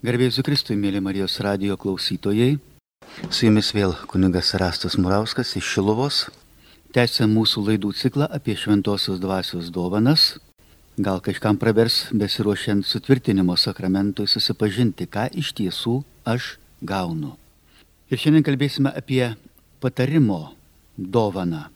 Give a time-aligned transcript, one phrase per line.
[0.00, 2.54] Garbėsiu Kristui, mėly Marijos radio klausytojai.
[3.28, 6.20] Su jumis vėl kunigas Rastas Murauskas iš Šilovos.
[6.96, 10.38] Tęsiam mūsų laidų ciklą apie šventosios dvasios dovanas.
[10.96, 17.34] Gal kažkam pravers besiruošiant sutvirtinimo sakramentui susipažinti, ką iš tiesų aš gaunu.
[18.08, 19.34] Ir šiandien kalbėsime apie
[19.84, 20.54] patarimo
[20.96, 21.66] dovaną,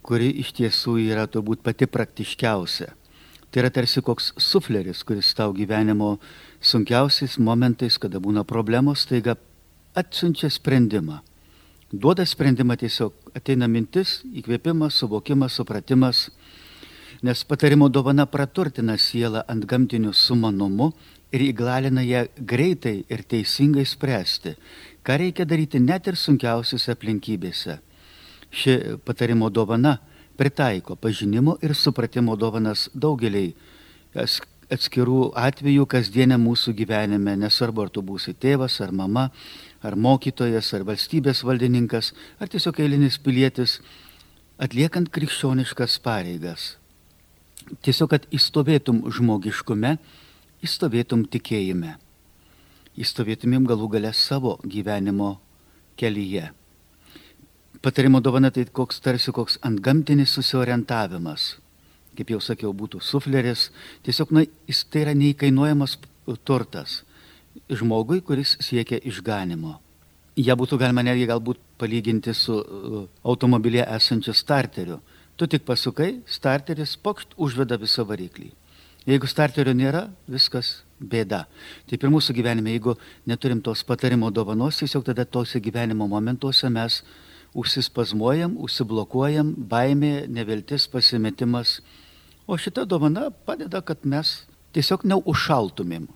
[0.00, 2.94] kuri iš tiesų yra turbūt pati praktiškiausia.
[3.54, 6.16] Tai yra tarsi koks sufleris, kuris tau gyvenimo
[6.58, 9.36] sunkiausiais momentais, kada būna problemos, taiga
[9.94, 11.20] atsiunčia sprendimą.
[11.94, 16.24] Duoda sprendimą tiesiog, ateina mintis, įkvėpimas, suvokimas, supratimas,
[17.22, 20.88] nes patarimo dovana praturtina sielą ant gamtinių sumanumų
[21.30, 24.56] ir įgalina ją greitai ir teisingai spręsti,
[25.06, 27.78] ką reikia daryti net ir sunkiausiose aplinkybėse.
[28.50, 30.00] Ši patarimo dovana
[30.36, 33.54] pritaiko pažinimo ir supratimo dovanas daugeliai
[34.14, 39.28] atskirų atvejų kasdienė mūsų gyvenime, nesvarbu ar tu būsi tėvas ar mama,
[39.84, 43.80] ar mokytojas, ar valstybės valdininkas, ar tiesiog eilinis pilietis,
[44.58, 46.74] atliekant krikščioniškas pareigas.
[47.84, 49.96] Tiesiog, kad įstovėtum žmogiškume,
[50.64, 51.96] įstovėtum tikėjime,
[53.00, 55.36] įstovėtumėm galų galę savo gyvenimo
[56.00, 56.50] kelyje.
[57.84, 61.58] Patarimo dovana tai koks tarsi koks antgamtinis susiorientavimas.
[62.16, 63.66] Kaip jau sakiau, būtų sufleris.
[64.06, 65.98] Tiesiog na, jis tai yra neįkainuojamas
[66.48, 67.02] turtas
[67.68, 69.78] žmogui, kuris siekia išganimo.
[70.40, 74.98] Ja būtų galima netgi galbūt palyginti su uh, automobilėje esančiu starteriu.
[75.36, 78.48] Tu tik pasukai, starteris pokšt užveda visą variklį.
[79.04, 81.44] Jeigu starterio nėra, viskas bėda.
[81.90, 82.96] Taip ir mūsų gyvenime, jeigu
[83.28, 87.02] neturim tos patarimo dovanos, tiesiog tada tose gyvenimo momentuose mes
[87.54, 91.78] užsispazmuojam, užsiblokuojam, baimė, neviltis, pasimetimas.
[92.46, 94.42] O šita dovana padeda, kad mes
[94.74, 96.08] tiesiog neužšaltumėm.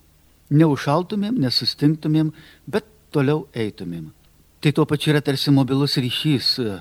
[0.51, 2.33] Neužšaltumėm, nesustingtumėm,
[2.67, 4.11] bet toliau eitumėm.
[4.59, 6.79] Tai tuo pačiu yra tarsi mobilus ryšys e,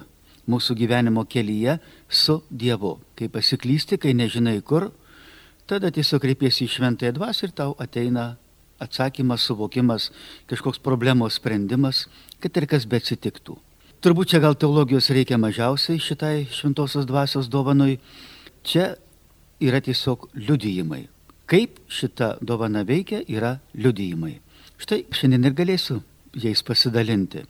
[0.49, 1.77] mūsų gyvenimo kelyje
[2.09, 2.95] su Dievu.
[3.19, 4.89] Kai pasiklysti, kai nežinai kur,
[5.69, 8.31] tada tiesiog kreipiesi į šventąją dvasę ir tau ateina
[8.81, 10.09] atsakymas, suvokimas,
[10.49, 12.05] kažkoks problemos sprendimas,
[12.41, 13.57] kad ir kas bet atsitiktų.
[13.97, 17.97] Turbūt čia gal teologijos reikia mažiausiai šitai šventosios dvasios dovanui.
[18.61, 18.93] Čia
[19.57, 21.09] yra tiesiog liudijimai.
[21.49, 24.37] Kaip šita dovana veikia, yra liudijimai.
[24.77, 26.05] Štai šiandien ir galėsiu
[26.37, 27.41] jais pasidalinti.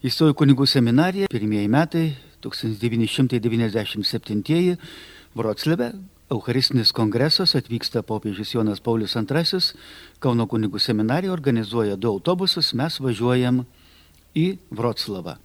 [0.00, 4.80] Įstojau kunigų seminariją, pirmieji metai 1997
[5.36, 5.92] Vroclave,
[6.32, 9.60] Eucharistinis kongresas atvyksta popiežius Jonas Paulius II,
[10.18, 13.68] Kauno kunigų seminarija organizuoja du autobusus, mes važiuojam
[14.32, 15.36] į Vroclavą.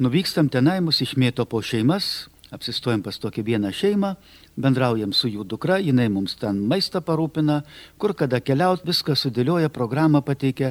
[0.00, 4.14] Nuvykstam tenai, mus išmėto po šeimas, apsistojam pas tokią vieną šeimą,
[4.56, 7.58] bendraujam su jų dukra, jinai mums ten maistą parūpina,
[8.00, 10.70] kur kada keliaut, viską sudėlioja, programą pateikia.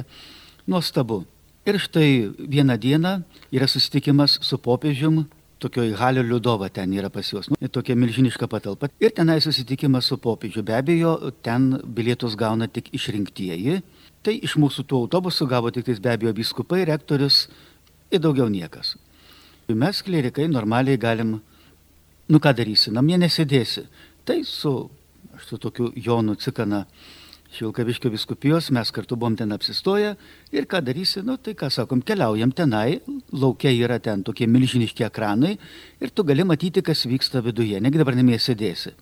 [0.66, 1.20] Nuostabu.
[1.62, 2.08] Ir štai
[2.42, 3.12] vieną dieną
[3.54, 5.20] yra susitikimas su popiežium,
[5.62, 8.88] tokioje Halio Liudova ten yra pas juos, nu, tokia milžiniška patalpa.
[8.98, 10.64] Ir tenai susitikimas su popiežiu.
[10.66, 11.12] Be abejo,
[11.46, 13.78] ten bilietus gauna tik išrinktieji.
[14.26, 17.44] Tai iš mūsų tų autobusų gavo tik tais be abejo biskupai, rektorius
[18.10, 18.96] ir daugiau niekas.
[19.74, 21.40] Mes klerikai normaliai galim,
[22.30, 23.86] nu ką darysi, namie nesėdėsi.
[24.24, 24.74] Tai su,
[25.36, 26.84] aš su tokiu Jonu Cikana
[27.50, 30.14] Šilkaviškio viskupijos, mes kartu buvom ten apsistoję
[30.54, 33.00] ir ką darysi, nu tai ką sakom, keliaujam tenai,
[33.32, 35.56] laukia yra ten tokie milžiniški ekranai
[36.00, 38.94] ir tu gali matyti, kas vyksta viduje, negi dabar namie sėdėsi.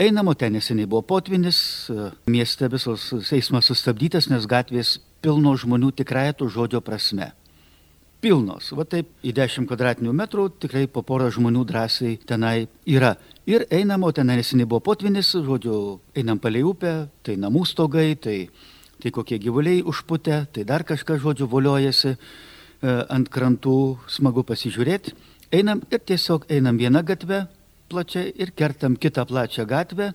[0.00, 1.90] Einamo ten neseniai buvo potvinis,
[2.24, 7.34] mieste visos eismas sustabdytas, nes gatvės pilno žmonių tikrąją to žodžio prasme
[8.20, 8.70] pilnos.
[8.76, 13.14] Va taip į 10 kvadratinių metrų tikrai po porą žmonių drąsiai tenai yra.
[13.48, 18.36] Ir einam, o ten neseniai buvo potvinis, žodžiu, einam palei upę, tai namų stogai, tai,
[19.00, 22.18] tai kokie gyvuliai užputę, tai dar kažkas, žodžiu, voliojasi e,
[23.08, 25.16] ant krantų, smagu pasižiūrėti.
[25.56, 27.46] Einam ir tiesiog einam vieną gatvę
[27.90, 30.12] plačią ir kertam kitą plačią gatvę.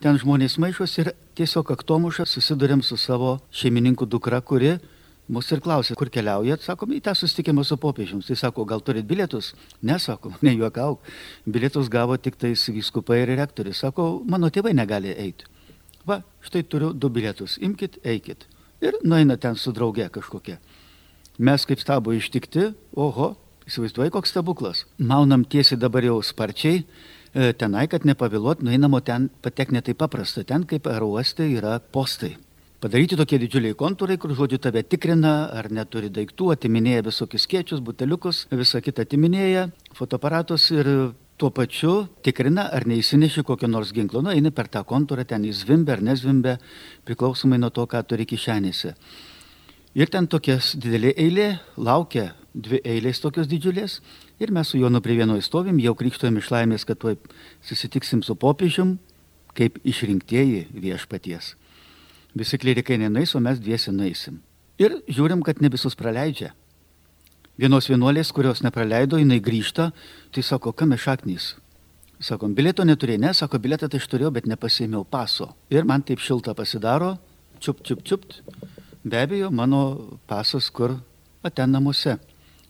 [0.00, 4.78] Ten žmonės maišos ir tiesiog aktomušą susidurėm su savo šeimininku dukra, kuri
[5.30, 8.26] Mūsų ir klausė, kur keliaujat, sakom, į tą susitikimą su popiežiams.
[8.26, 9.52] Tai sako, gal turit bilietus?
[9.86, 11.04] Nesako, nejuokauk.
[11.46, 13.84] Bilietus gavo tik tais vyskupai ir rektorius.
[13.84, 15.46] Sako, mano tėvai negali eiti.
[16.08, 18.48] Va, štai turiu du bilietus, imkite, eikit.
[18.82, 20.58] Ir nueina ten su drauge kažkokia.
[21.38, 23.30] Mes kaip stabo ištikti, oho,
[23.70, 24.84] įsivaizduoji, koks stebuklas.
[24.98, 30.42] Maunam tiesiai dabar jau sparčiai, e, tenai, kad nepavėluot, nueinamo ten patek netai paprasta.
[30.42, 32.34] Ten kaip aerouoste yra postai
[32.80, 38.46] padaryti tokie didžiuliai kontūrai, kur žodžiu tave tikrina, ar neturi daiktų, atiminėja visokius skiečius, buteliukus,
[38.52, 40.88] visą kitą atiminėja, fotoaparatus ir
[41.40, 41.94] tuo pačiu
[42.24, 46.04] tikrina, ar neįsineši kokio nors ginklo, nu eini per tą kontūrą, ten jis zvimbia ar
[46.04, 46.56] nezvimbia,
[47.08, 48.94] priklausomai nuo to, ką turi kišenėse.
[49.96, 53.98] Ir ten tokias didelė eilė, laukia dvi eilės tokios didžiulės.
[54.40, 57.18] Ir mes su Jonu prie vieno įstovim, jau krikštojom iš laimės, kad tuoj
[57.66, 58.98] susitiksim su popiežium,
[59.56, 61.56] kaip išrinktieji viešpaties.
[62.34, 64.40] Visi klerikai nenais, o mes dviesi naisim.
[64.80, 66.52] Ir žiūrim, kad ne visus praleidžia.
[67.60, 69.90] Vienos vienuolės, kurios nepraleido, jinai grįžta,
[70.32, 71.54] tai sako, kam šaknys?
[72.20, 75.50] Sakom, bilieto neturėjai, ne, sako, bilietą tai aš turėjau, bet nepasėmiau paso.
[75.72, 77.14] Ir man taip šilta pasidaro,
[77.60, 78.24] čiup, čiup, čiup,
[79.02, 81.00] Be abejo, mano pasas kur,
[81.42, 82.18] o ten namuose.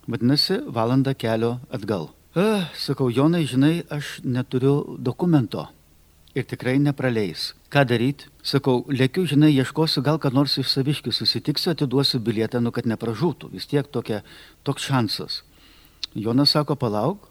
[0.06, 2.14] Vadinasi, valanda kelio atgal.
[2.38, 5.66] A, sakau, Jonai, žinai, aš neturiu dokumento
[6.34, 7.50] ir tikrai nepraleis.
[7.70, 8.30] Ką daryti?
[8.46, 13.52] Sakau, lėkiu, žinai, ieškosiu, gal ką nors iš saviškių susitiksiu, atiduosiu bilietą, nu kad nepražūtų.
[13.54, 14.22] Vis tiek tokia,
[14.66, 15.42] toks šansas.
[16.14, 17.28] Jonas sako, palauk,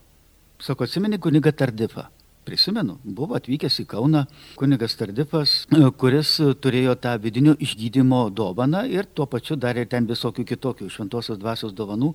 [0.64, 2.08] sako, atsimeni kuniga Tardifą
[2.50, 4.24] prisimenu, buvo atvykęs į Kauną
[4.60, 5.56] kunigas Tardifas,
[6.02, 11.76] kuris turėjo tą vidinio išgydymo dovaną ir tuo pačiu darė ten visokių kitokių šventosios dvasios
[11.78, 12.14] dovanų.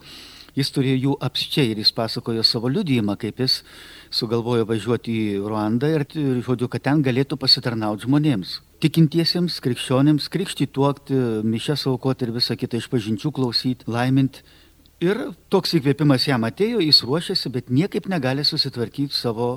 [0.55, 3.61] Jis turėjo jų apsčiai ir jis pasakojo savo liudijimą, kaip jis
[4.15, 6.05] sugalvojo važiuoti į Ruandą ir,
[6.47, 8.61] žodžiu, kad ten galėtų pasitarnauti žmonėms.
[8.85, 11.19] Tikintiesiems, krikščionėms, krikštį tuokti,
[11.51, 14.45] mišęs aukoti ir visą kitą išpažinčių klausyti, laiminti.
[15.03, 15.19] Ir
[15.51, 19.49] toks įkvėpimas jam atėjo, jis ruošiasi, bet niekaip negali susitvarkyti savo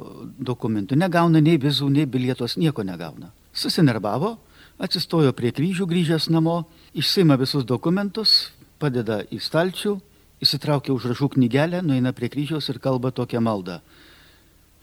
[0.41, 0.97] dokumentų.
[0.97, 3.29] Negauna nei vizų, nei bilietos, nieko negauna.
[3.53, 4.33] Susinervavo,
[4.81, 6.63] atsistojo prie kryžių grįžęs namo,
[6.97, 8.49] išsima visus dokumentus,
[8.81, 9.99] padeda į stalčių,
[10.43, 13.79] įsitraukia užrašų knygelę, nueina prie kryžiaus ir kalba tokią maldą.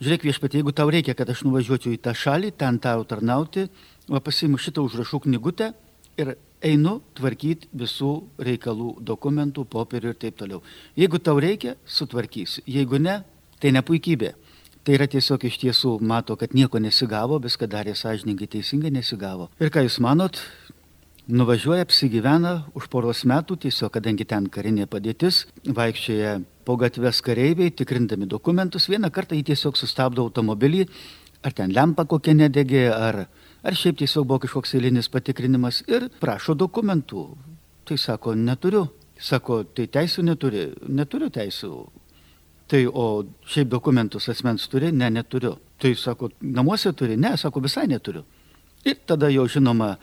[0.03, 3.69] Žiūrėk viešpatie, jeigu tau reikia, kad aš nuvažiuočiau į tą šalį, ten tau tarnauti,
[4.11, 5.71] va pasiimu šitą užrašų knygutę
[6.19, 6.33] ir
[6.65, 8.11] einu tvarkyti visų
[8.43, 10.59] reikalų, dokumentų, popierių ir taip toliau.
[10.99, 12.65] Jeigu tau reikia, sutvarkysiu.
[12.67, 13.21] Jeigu ne,
[13.63, 14.33] tai ne puikybė.
[14.85, 19.47] Tai yra tiesiog iš tiesų mato, kad nieko nesigavo, viską darė sąžininkai, teisingai nesigavo.
[19.57, 20.37] Ir ką jūs manot,
[21.27, 28.27] nuvažiuoja, apsigyvena už poros metų, tiesiog kadangi ten karinė padėtis, vaikščioja po gatves kareiviai, tikrindami
[28.29, 30.85] dokumentus, vieną kartą jį tiesiog sustabdo automobilį,
[31.45, 33.25] ar ten lempa kokia nedegė, ar
[33.65, 37.25] ar šiaip tiesiog buvo kažkoks eilinis patikrinimas ir prašo dokumentų.
[37.85, 38.85] Tai sako, neturiu.
[39.21, 41.71] Sako, tai teisų neturi, neturiu teisų.
[42.69, 43.05] Tai o
[43.47, 45.55] šiaip dokumentus asmens turi, ne, neturiu.
[45.81, 48.25] Tai sako, namuose turi, ne, sako, visai neturiu.
[48.85, 49.95] Ir tada jau žinoma,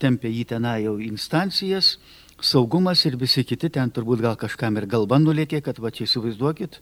[0.00, 1.96] tempė jį tenai jau instancijas,
[2.40, 6.80] saugumas ir visi kiti ten turbūt gal kažkam ir galva nulėkė, kad va čia įsivaizduokit,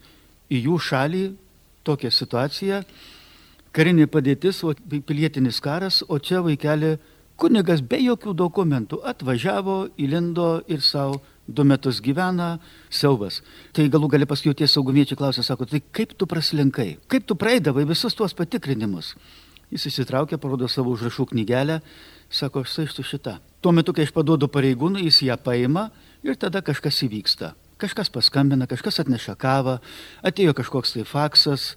[0.52, 1.22] į jų šalį
[1.86, 2.82] tokią situaciją
[3.76, 6.96] karinė padėtis, o pilietinis karas, o čia vaikelė
[7.36, 12.56] kunigas be jokių dokumentų atvažiavo, įlindo ir savo du metus gyvena,
[12.90, 13.42] siaubas.
[13.76, 17.84] Tai galų gali paskui tie saugumiečiai klausė, sako, tai kaip tu praslinkai, kaip tu praeidavai
[17.86, 19.12] visus tuos patikrinimus.
[19.70, 21.80] Jis įsitraukė, parodo savo užrašų knygelę,
[22.30, 23.36] sako, štai štai šitą.
[23.60, 25.88] Tuo metu, kai aš paduodu pareigūnui, jis ją paima
[26.26, 27.54] ir tada kažkas įvyksta.
[27.76, 29.74] Kažkas paskambina, kažkas atneša kavą,
[30.24, 31.74] atėjo kažkoks tai faksas,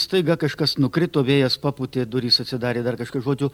[0.00, 3.50] staiga kažkas nukrito, vėjas paputė, durys atsidarė, dar kažkas žodžiu,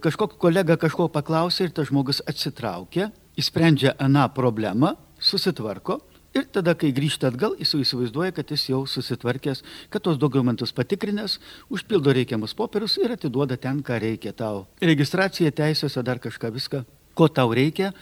[0.00, 6.00] kažkokį kolegą kažko paklausė ir tas žmogus atsitraukė, įsprendžia aną problemą, susitvarko
[6.34, 10.74] ir tada, kai grįžta atgal, jis jau įsivaizduoja, kad jis jau susitvarkęs, kad tos dokumentus
[10.76, 11.38] patikrinęs,
[11.72, 14.64] užpildo reikiamus popierius ir atiduoda ten, ką reikia tau.
[14.82, 16.84] Registracija, teisės, ar dar kažką viską,
[17.14, 17.92] ko tau reikia,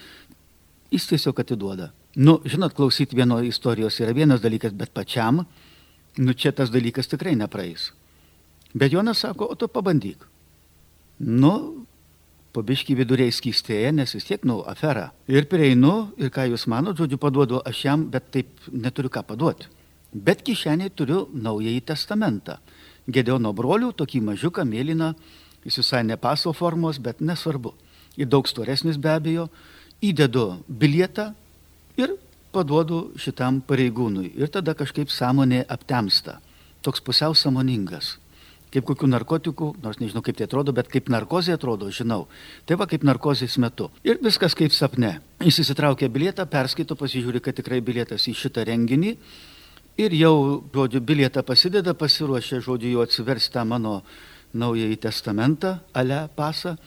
[0.92, 1.92] jis tiesiog atiduoda.
[2.16, 5.44] Nu, žinot, klausyti vieno istorijos yra vienas dalykas, bet pačiam,
[6.20, 7.90] nu čia tas dalykas tikrai nepraeis.
[8.76, 10.24] Bet Jonas sako, o tu pabandyk.
[11.20, 11.84] Nu,
[12.52, 15.10] pabiški viduriai skystėja, nes vis tiek, nu, afera.
[15.30, 19.70] Ir prieinu, ir ką jūs manote, žodžiu, paduodu aš jam, bet taip neturiu ką paduoti.
[20.12, 22.58] Bet kišeniai turiu naująjį testamentą.
[23.08, 25.14] Gedeono brolių, tokį mažiuką, mėlyną,
[25.64, 27.72] jis visai ne paso formos, bet nesvarbu.
[28.20, 29.48] Ir daug storesnis be abejo.
[30.04, 31.30] Įdedu bilietą,
[31.96, 32.16] ir
[32.52, 34.32] paduodu šitam pareigūnui.
[34.36, 36.40] Ir tada kažkaip sąmonė aptemsta.
[36.82, 38.16] Toks pusiau samoningas.
[38.72, 42.24] Kaip kokių narkotikų, nors nežinau kaip tai atrodo, bet kaip narkozė atrodo, žinau.
[42.64, 43.90] Tai va kaip narkozės metu.
[44.00, 45.18] Ir viskas kaip sapne.
[45.44, 49.12] Jis įsitraukia bilietą, perskaito, pasižiūri, kad tikrai bilietas į šitą renginį.
[50.00, 53.98] Ir jau, žodžiu, bilietą pasideda, pasiruošia, žodžiu, jau atsiversti tą mano
[54.56, 56.78] naująjį testamentą, ale pasą.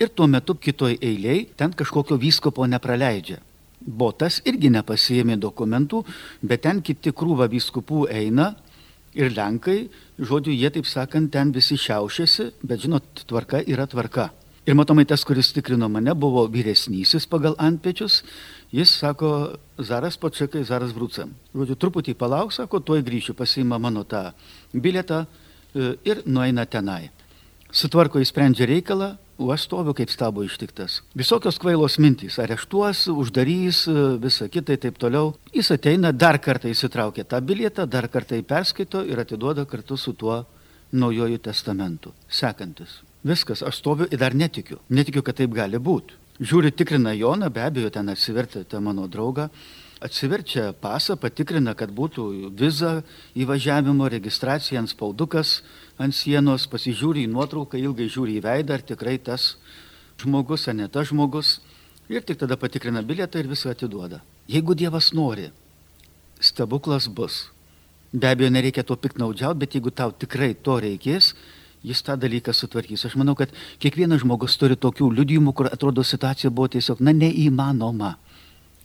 [0.00, 3.42] Ir tuo metu kitoj eiliai ten kažkokio vyskopo nepraleidžia.
[3.84, 6.00] Botas irgi nepasijėmė dokumentų,
[6.40, 8.54] bet ten kiti krūva vyskupų eina
[9.14, 14.30] ir Lenkai, žodžiu, jie taip sakant, ten visi šiaušiasi, bet žinot, tvarka yra tvarka.
[14.64, 18.22] Ir matomai tas, kuris tikrino mane, buvo vyresnysis pagal antpečius.
[18.72, 21.34] Jis sako, Zaras počekai, Zaras brūcam.
[21.52, 24.30] Žodžiu, truputį palauk, sako, tuoj grįšiu, pasiima mano tą
[24.72, 27.10] bilietą, e, ir nueina tenai.
[27.70, 31.00] Sutvarko įsprendžia reikalą, o aš stoviu kaip stabo ištiktas.
[31.14, 35.34] Visokios kvailos mintys, areštuos, uždarys, e, visą kitą ir taip toliau.
[35.52, 40.12] Jis ateina, dar kartą įsitraukia tą bilietą, dar kartą jį perskaito ir atiduoda kartu su
[40.12, 40.44] tuo
[40.92, 42.12] naujojų testamentu.
[42.28, 43.02] Sekantis.
[43.24, 44.78] Viskas, aš stoviu ir dar netikiu.
[44.88, 46.14] Netikiu, kad taip gali būti.
[46.40, 49.48] Žiūri, tikrina Joną, be abejo, ten atsivertė mano draugą
[50.02, 53.02] atsiverčia pasą, patikrina, kad būtų viza
[53.38, 55.60] įvažiavimo, registracija ant spaudukas
[55.98, 59.54] ant sienos, pasižiūri į nuotrauką, ilgai žiūri į veidą, ar tikrai tas
[60.20, 61.60] žmogus, ar ne tas žmogus.
[62.10, 64.20] Ir tik tada patikrina bilietą ir viską atiduoda.
[64.50, 65.48] Jeigu Dievas nori,
[66.40, 67.48] stebuklas bus.
[68.12, 71.32] Be abejo, nereikia to piknaudžiauti, bet jeigu tau tikrai to reikės,
[71.84, 73.06] jis tą dalyką sutvarkys.
[73.08, 78.14] Aš manau, kad kiekvienas žmogus turi tokių liudijimų, kur atrodo situacija buvo tiesiog, na, neįmanoma.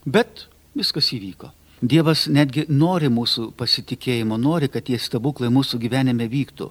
[0.07, 0.47] Bet
[0.77, 1.51] Viskas įvyko.
[1.79, 6.69] Dievas netgi nori mūsų pasitikėjimo, nori, kad tie stebuklai mūsų gyvenime vyktų.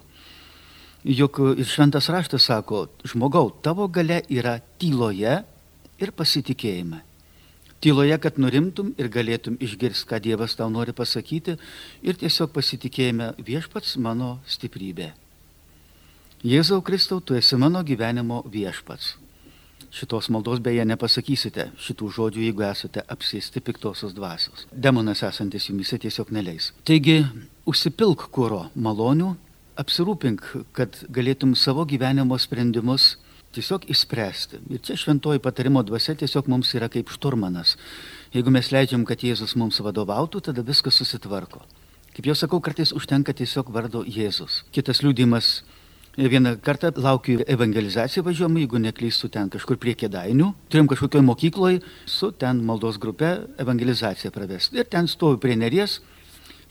[1.09, 5.39] Juk ir šventas raštas sako, žmogau, tavo gale yra tyloje
[5.99, 7.01] ir pasitikėjime.
[7.79, 11.55] Tyloje, kad nurimtum ir galėtum išgirsti, ką Dievas tau nori pasakyti
[12.03, 15.13] ir tiesiog pasitikėjime viešpats mano stiprybė.
[16.43, 19.15] Jėzau Kristau, tu esi mano gyvenimo viešpats.
[19.89, 24.67] Šitos maldos beje nepasakysite šitų žodžių, jeigu esate apsėsti piktosios dvasios.
[24.69, 26.69] Demonas esantis jumise tiesiog neleis.
[26.85, 27.23] Taigi,
[27.69, 29.31] užsipilk kūro malonių,
[29.81, 30.45] apsirūpink,
[30.77, 33.15] kad galėtum savo gyvenimo sprendimus
[33.55, 34.61] tiesiog išspręsti.
[34.69, 37.73] Ir čia šventoji patarimo dvasia tiesiog mums yra kaip šturmanas.
[38.35, 41.63] Jeigu mes leidžiam, kad Jėzus mums vadovautų, tada viskas susitvarko.
[42.13, 44.63] Kaip jau sakau, kartais užtenka tiesiog vardo Jėzus.
[44.75, 45.63] Kitas liūdimas
[46.17, 50.47] Vieną kartą laukiu evangelizaciją važiuojam, jeigu neklystu ten kažkur prie kėdainių.
[50.69, 54.81] Turim kažkokioje mokykloje su ten maldos grupe evangelizaciją pravesti.
[54.81, 55.99] Ir ten stovi prie neries,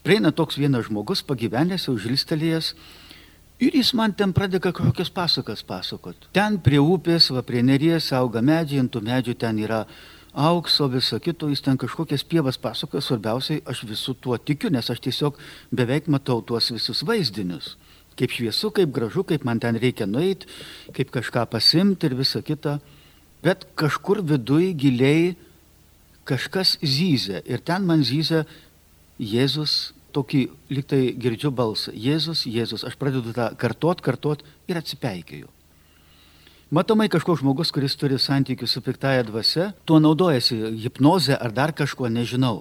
[0.03, 2.75] prieina toks vienas žmogus, pagyvenęs, jau žilstelėjęs.
[3.63, 6.29] Ir jis man ten pradeda kažkokias pasakas pasakot.
[6.35, 9.85] Ten prie upės, va prie neries auga medžiai, ant tų medžių ten yra
[10.35, 15.01] aukso, viso kito, jis ten kažkokias pievas pasakoja, svarbiausiai aš visų tuo tikiu, nes aš
[15.07, 15.39] tiesiog
[15.71, 17.79] beveik matau tuos visus vaizdinius
[18.19, 20.49] kaip šviesu, kaip gražu, kaip man ten reikia nueiti,
[20.97, 22.79] kaip kažką pasimti ir visa kita.
[23.45, 25.37] Bet kažkur viduj giliai
[26.29, 27.43] kažkas zyzia.
[27.47, 28.45] Ir ten man zyzia
[29.19, 31.93] Jėzus, tokį liktai girdžiu balsą.
[31.95, 32.85] Jėzus, Jėzus.
[32.87, 35.51] Aš pradedu tą kartot, kartot ir atsipeikėjau.
[36.69, 42.11] Matomai kažkoks žmogus, kuris turi santykių su piktaja dvasia, tuo naudojasi hipnoze ar dar kažkuo,
[42.13, 42.61] nežinau.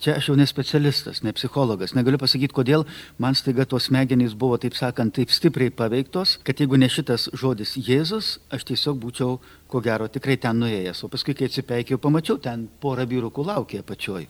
[0.00, 1.92] Čia aš jau ne specialistas, ne psichologas.
[1.92, 2.86] Negaliu pasakyti, kodėl
[3.20, 7.74] man staiga tos smegenys buvo, taip sakant, taip stipriai paveiktos, kad jeigu ne šitas žodis
[7.76, 9.36] Jėzus, aš tiesiog būčiau,
[9.68, 11.04] ko gero, tikrai ten nuėjęs.
[11.04, 14.24] O paskui, kai atsipeikėjau, pamačiau ten porą vyrukų laukė apačioj.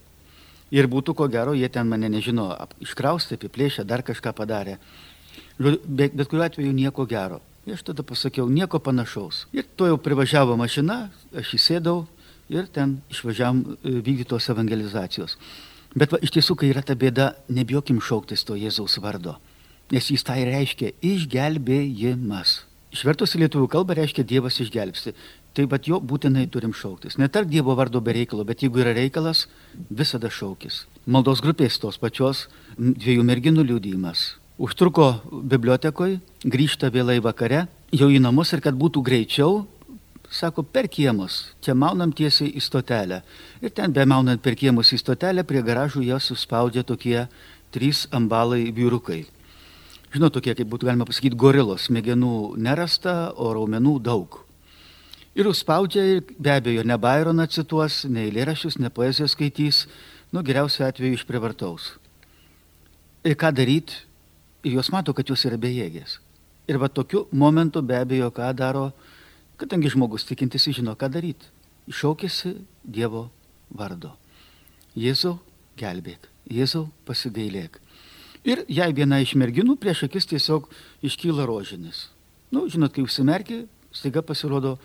[0.75, 2.51] Ir būtų, ko gero, jie ten mane nežino,
[2.83, 4.81] iškraustė, apiplėšė, dar kažką padarė.
[5.61, 7.39] Bet, bet kuriuo atveju nieko gero.
[7.69, 9.45] Ir aš tada pasakiau, nieko panašaus.
[9.55, 12.09] Ir to jau privažiavo mašina, aš įsėdau,
[12.51, 15.37] ir ten išvažiavam e, vykdytos evangelizacijos.
[15.95, 19.39] Bet va, iš tiesų, kai yra ta bėda, nebijokim šauktis to Jėzaus vardo,
[19.91, 22.61] nes jis tai reiškia išgelbėjimas.
[22.91, 25.15] Išvertus į lietuvių kalbą reiškia Dievas išgelbsti.
[25.55, 27.17] Tai bet jo būtinai turim šauktis.
[27.19, 29.49] Ne tarp Dievo vardo be reikalo, bet jeigu yra reikalas,
[29.91, 30.85] visada šaukis.
[31.11, 32.45] Maldos grupės tos pačios
[32.79, 34.23] dviejų merginų liūdėjimas.
[34.63, 35.09] Užtruko
[35.51, 39.65] bibliotekoje, grįžta vėlai vakare, jau į namus ir kad būtų greičiau,
[40.31, 43.21] sako, per kiemus, čia maunam tiesiai į stotelę.
[43.61, 47.27] Ir ten be maunant per kiemus į stotelę, prie garažų jas suspaudžia tokie
[47.75, 49.25] trys ambalai vyrukai.
[50.11, 54.41] Žinot, tokie, kaip būtų galima pasakyti, gorilos, smegenų nerasta, o raumenų daug.
[55.39, 59.85] Ir užspaudžia, ir be abejo, ne Baironą cituos, ne eilėrašius, ne poeziją skaitys,
[60.35, 61.93] nu geriausiu atveju išprivartaus.
[63.23, 64.03] Ir ką daryti,
[64.67, 66.19] jos mato, kad jos yra bejėgės.
[66.67, 68.91] Ir va tokiu momentu be abejo, ką daro
[69.61, 71.51] Kadangi žmogus tikintis žino, ką daryti.
[71.91, 73.27] Iššaukėsi Dievo
[73.69, 74.15] vardo.
[74.97, 75.37] Jėzau,
[75.77, 76.29] gelbėk.
[76.51, 77.77] Jėzau, pasigailėk.
[78.49, 80.71] Ir jai viena iš merginų prieš akis tiesiog
[81.05, 82.09] iškyla rožinis.
[82.51, 84.79] Na, nu, žinot, kai užsimerki, staiga pasirodo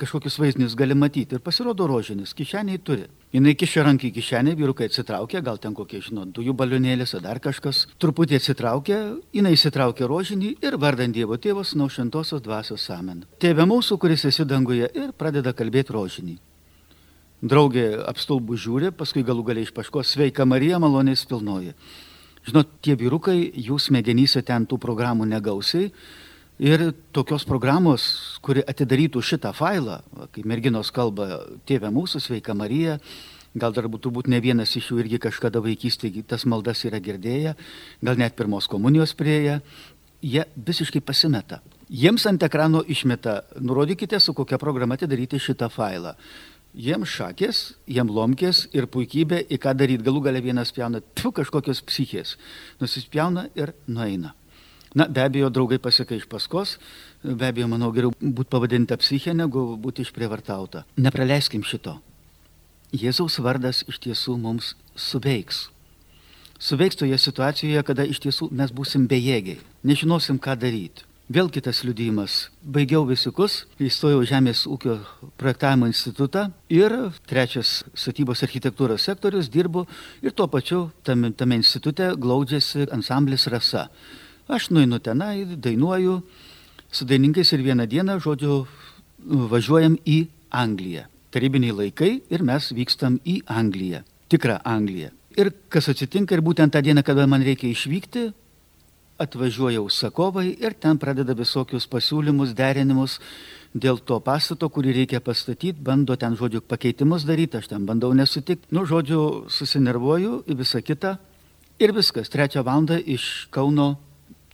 [0.00, 1.36] kažkokius vaizdinius gali matyti.
[1.36, 3.06] Ir pasirodo rožinis, kišeniai turi.
[3.34, 7.40] Jis kiša ranką į kišenę, vyrukai atsitraukia, gal ten kokie, žinot, dujų balionėlis ar dar
[7.42, 7.84] kažkas.
[7.98, 8.98] Truputį atsitraukia,
[9.34, 13.24] jinai įsitraukia rožinį ir vardant Dievo tėvos nuo šventosios dvasios samen.
[13.42, 16.36] Tėve mūsų, kuris esi danguje ir pradeda kalbėti rožinį.
[17.44, 21.74] Draugė apstulbų žiūri, paskui galų galiai iš paškos sveika Marija malonės pilnoji.
[22.44, 25.90] Žinot, tie vyrukai, jų smegenyse ten tų programų negausiai
[26.62, 29.98] Ir tokios programos, kuri atidarytų šitą failą,
[30.30, 33.00] kai merginos kalba Tėvė mūsų, sveika Marija,
[33.58, 37.56] gal dar būtų būt ne vienas iš jų irgi kažkada vaikystėje tas maldas yra girdėję,
[38.06, 39.58] gal net pirmos komunijos prieėję,
[40.22, 41.58] jie visiškai pasimeta.
[41.90, 46.14] Jiems ant ekrano išmeta, nurodykite, su kokia programa atidaryti šitą failą.
[46.74, 50.06] Jiems šakės, jiems lomkės ir puikybė, į ką daryti.
[50.06, 52.38] Galų gale vienas pjauna, tu kažkokios psichės.
[52.78, 54.36] Nusispjauna ir nueina.
[54.94, 56.76] Na, be abejo, draugai pasiekia iš paskos,
[57.24, 60.84] be abejo, manau, geriau būti pavadinta psichė, negu būti išprievartauta.
[60.96, 61.96] Nepraleiskim šito.
[62.94, 65.64] Jėzaus vardas iš tiesų mums suveiks.
[66.62, 71.02] Suveiks toje situacijoje, kada iš tiesų mes būsim bejėgiai, nežinosim, ką daryti.
[71.24, 72.50] Vėl kitas liudijimas.
[72.60, 74.98] Baigiau visikus, įstojau Žemės ūkio
[75.40, 76.92] projektavimo institutą ir
[77.24, 79.86] trečias statybos architektūros sektorius dirbu
[80.20, 83.88] ir tuo pačiu tame, tame institute glaudžiasi ansamblis Rasa.
[84.48, 86.20] Aš nueinu tenai, dainuoju
[86.92, 88.66] su dainininkais ir vieną dieną, žodžiu,
[89.24, 91.06] važiuojam į Angliją.
[91.32, 95.10] Tarybiniai laikai ir mes vykstam į Angliją, tikrą Angliją.
[95.34, 98.28] Ir kas atsitinka, ir būtent tą dieną, kada man reikia išvykti,
[99.18, 103.18] atvažiuoja užsakovai ir ten pradeda visokius pasiūlymus, derinimus
[103.74, 108.68] dėl to pastato, kurį reikia pastatyti, bando ten, žodžiu, pakeitimus daryti, aš ten bandau nesutikti,
[108.74, 111.16] nu, žodžiu, susinervuoju į visą kitą
[111.82, 113.94] ir viskas, trečią valandą iš Kauno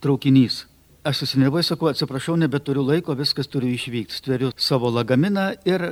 [0.01, 0.65] traukinys.
[1.07, 4.17] Aš susinervuoju, sakau, atsiprašau, nebeturiu laiko, viskas turiu išvykti.
[4.19, 5.87] Stveriu savo lagaminą ir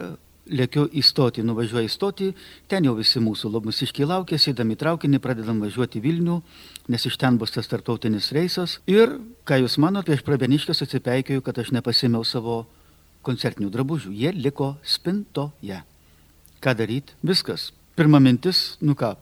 [0.49, 2.27] lėkiu į stotį, nuvažiuoju į stotį,
[2.69, 6.39] ten jau visi mūsų musiškiai laukia, sėdami traukinį, pradedam važiuoti Vilnių,
[6.89, 8.79] nes iš ten bus tas tartautinis reisas.
[8.89, 12.63] Ir, ką jūs manote, aš prabeniškas atsipeikėjau, kad aš nepasimiau savo
[13.25, 14.13] koncertinių drabužių.
[14.15, 15.83] Jie liko spintoje.
[16.63, 17.15] Ką daryti?
[17.23, 17.71] Viskas.
[17.99, 19.13] Pirma mintis, nu ką,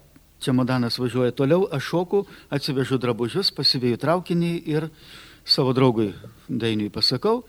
[0.43, 4.89] čemodanas važiuoja toliau, aš šoku, atsivežu drabužius, pasivėjau traukinį ir
[5.47, 6.11] savo draugui
[6.47, 7.41] Dainiui pasakau,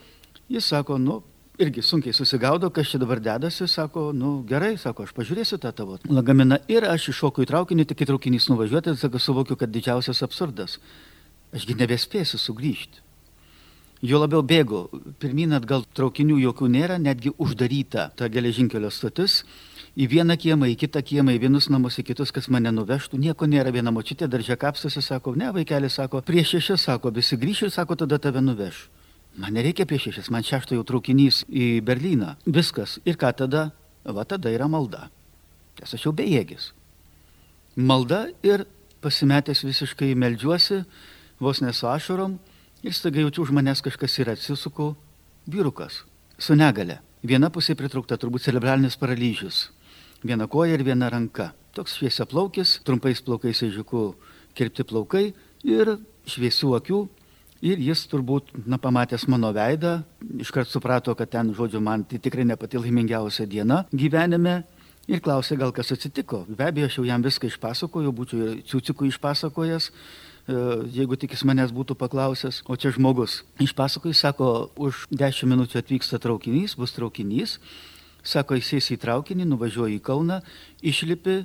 [0.48, 1.20] jis sako, nu,
[1.58, 5.98] irgi sunkiai susigaudo, kas čia dabar dedasi, sako, nu gerai, sako, aš pažiūrėsiu tą tavo
[6.06, 10.78] lagaminą ir aš iššoku į traukinį, tik į traukinys nuvažiuoti, sako, suvokiu, kad didžiausias absurdas.
[11.54, 13.02] Ašgi nebespėsiu sugrįžti.
[14.04, 14.84] Jo labiau bėgu,
[15.18, 19.40] pirmin atgal traukinių jokių nėra, netgi uždaryta ta geležinkelio stotis
[19.98, 23.48] į vieną kiemą, į kitą kiemą, į vienus namus, į kitus, kas mane nuvežtų, nieko
[23.50, 23.72] nėra.
[23.74, 28.20] Viena močiutė daržė kapstosi, sako, ne, vaikeli, sako, prieš šešias, sako, visi grįšiu, sako, tada
[28.22, 28.86] tave nuveš.
[29.38, 32.36] Man nereikia prieš šešias, man šešto jau traukinys į Berliną.
[32.46, 32.98] Viskas.
[33.06, 33.70] Ir ką tada?
[34.06, 35.08] Va tada yra malda.
[35.80, 36.72] Nes aš jau bejėgis.
[37.78, 38.66] Malda ir
[39.02, 40.82] pasimetęs visiškai meldžiuosi,
[41.38, 42.38] vos nesu ašarom
[42.82, 44.92] ir staiga jaučiu už manęs kažkas ir atsisuku,
[45.46, 46.02] vyrukas,
[46.38, 46.98] su negale.
[47.22, 49.68] Viena pusė pritraukta turbūt cerebralinis paralyžius
[50.22, 51.52] viena koja ir viena ranka.
[51.76, 54.12] Toks šviesia plaukis, trumpais plaukais ežiuku
[54.58, 55.30] kirpti plaukai
[55.66, 55.96] ir
[56.28, 57.04] šviesių akių.
[57.58, 59.96] Ir jis turbūt, na, pamatęs mano veidą,
[60.44, 64.60] iškart suprato, kad ten, žodžiu, man tai tikrai ne pati laimingiausia diena gyvenime.
[65.10, 66.44] Ir klausė, gal kas atsitiko.
[66.46, 70.58] Be abejo, aš jau jam viską išpasakojau, būčiau ir ciucikų išpasakojęs, e,
[71.00, 72.60] jeigu tik jis manęs būtų paklausęs.
[72.68, 77.56] O čia žmogus išpasakoja, sako, už dešimt minučių atvyksta traukinys, bus traukinys
[78.28, 80.42] Sako, įsėsi į traukinį, nuvažiuoji į Kauną,
[80.84, 81.38] išlipi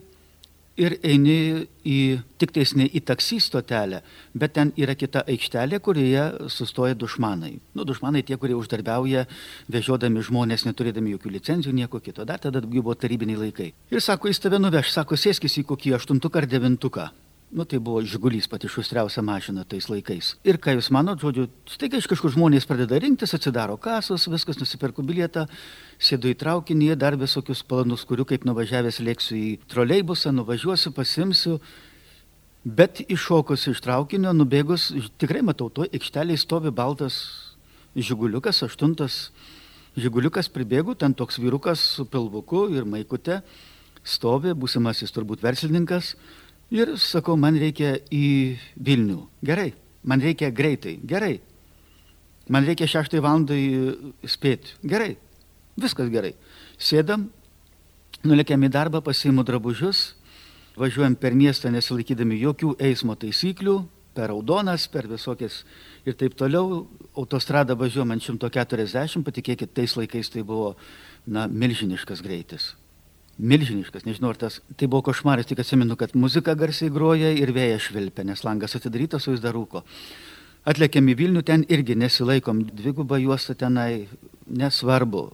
[0.80, 1.98] ir eini į,
[2.42, 4.02] tik tais ne į taksį stotelę,
[4.34, 7.54] bet ten yra kita aikštelė, kurioje sustoja dušmanai.
[7.78, 9.28] Nu, dušmanai tie, kurie uždarbiauja,
[9.74, 12.26] vežiodami žmonės, neturėdami jokių licenzijų, nieko kito.
[12.26, 13.70] Dar tada buvo tarybiniai laikai.
[13.94, 17.12] Ir sako, jis tave nuveš, sako, sėskis į kokį aštuntuką ar devintuką.
[17.54, 20.32] Nu, tai buvo žigulys pati šustriausia mašina tais laikais.
[20.42, 25.06] Ir ką jūs manot, žodžiu, staiga iš kažkur žmonės pradeda rinktis, atsidaro kasos, viskas, nusiperku
[25.06, 25.44] bilietą,
[26.02, 31.60] sėdu į traukinį, dar visokius planus, kurių kaip nuvažiavęs lėksiu į troleibusą, nuvažiuosiu, pasimsiu.
[32.66, 34.90] Bet iššokus iš traukinio, nubėgus,
[35.22, 37.22] tikrai matau, to aikšteliai stovi baltas
[37.94, 39.28] žiguliukas, aštuntas
[39.94, 43.44] žiguliukas pribėgu, ten toks vyrukas su pilvuku ir maikute
[44.02, 46.16] stovi, būsimasis turbūt verslininkas
[46.72, 49.20] Ir sakau, man reikia į Vilnių.
[49.46, 49.74] Gerai,
[50.04, 50.98] man reikia greitai.
[51.04, 51.38] Gerai.
[52.50, 53.62] Man reikia šeštai valandai
[54.28, 54.76] spėti.
[54.84, 55.16] Gerai.
[55.80, 56.34] Viskas gerai.
[56.78, 57.30] Sėdam,
[58.26, 60.14] nulėkiam į darbą, pasiimu drabužius,
[60.78, 63.78] važiuojam per miestą nesilaikydami jokių eismo taisyklių,
[64.14, 65.64] per raudonas, per visokias
[66.06, 66.86] ir taip toliau.
[67.18, 70.74] Autostrada važiuojam ant 140, patikėkit, tais laikais tai buvo
[71.26, 72.74] na, milžiniškas greitis
[73.40, 77.90] milžiniškas, nežinau, ar tas, tai buvo košmaras, tik atsimenu, kad muzika garsiai groja ir vėjas
[77.90, 79.84] švilpia, nes langas atidarytas, o jis dar rūko.
[80.70, 84.06] Atlėkėm į Vilnių, ten irgi nesilaikom, dvigubą juostą tenai,
[84.48, 85.26] nesvarbu.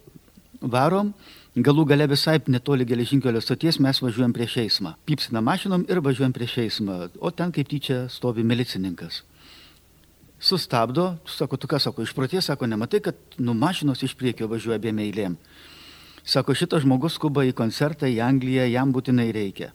[0.59, 1.11] Varom,
[1.55, 4.95] galų gale visai netoli geležinkelio stoties mes važiuojam prieš eismą.
[5.05, 9.21] Pypsina mašinom ir važiuojam prieš eismą, o ten kaip tyčia stovi milicininkas.
[10.39, 15.01] Sustabdo, sako, tu ką sako, išproties, sako, nematai, kad nu mašinos iš priekio važiuoja abiem
[15.03, 15.35] eilėm.
[16.29, 19.71] Sako, šitas žmogus skuba į koncertą į Angliją, jam būtinai reikia.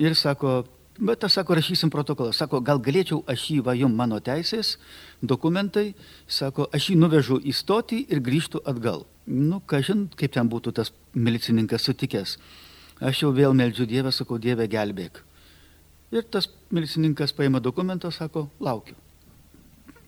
[0.00, 0.62] Ir sako,
[0.98, 2.32] Bet aš sako, rašysim protokolą.
[2.32, 4.76] Sako, gal galėčiau aš jį, va jum mano teisės,
[5.20, 5.90] dokumentai,
[6.24, 9.04] sako, aš jį nuvežu į stotį ir grįžtų atgal.
[9.26, 12.38] Nu, kažin, kaip ten būtų tas milicininkas sutikęs.
[13.04, 15.20] Aš jau vėl meldžiu Dievę, sakau, Dieve gelbėk.
[16.16, 18.96] Ir tas milicininkas paima dokumentą, sako, laukiu.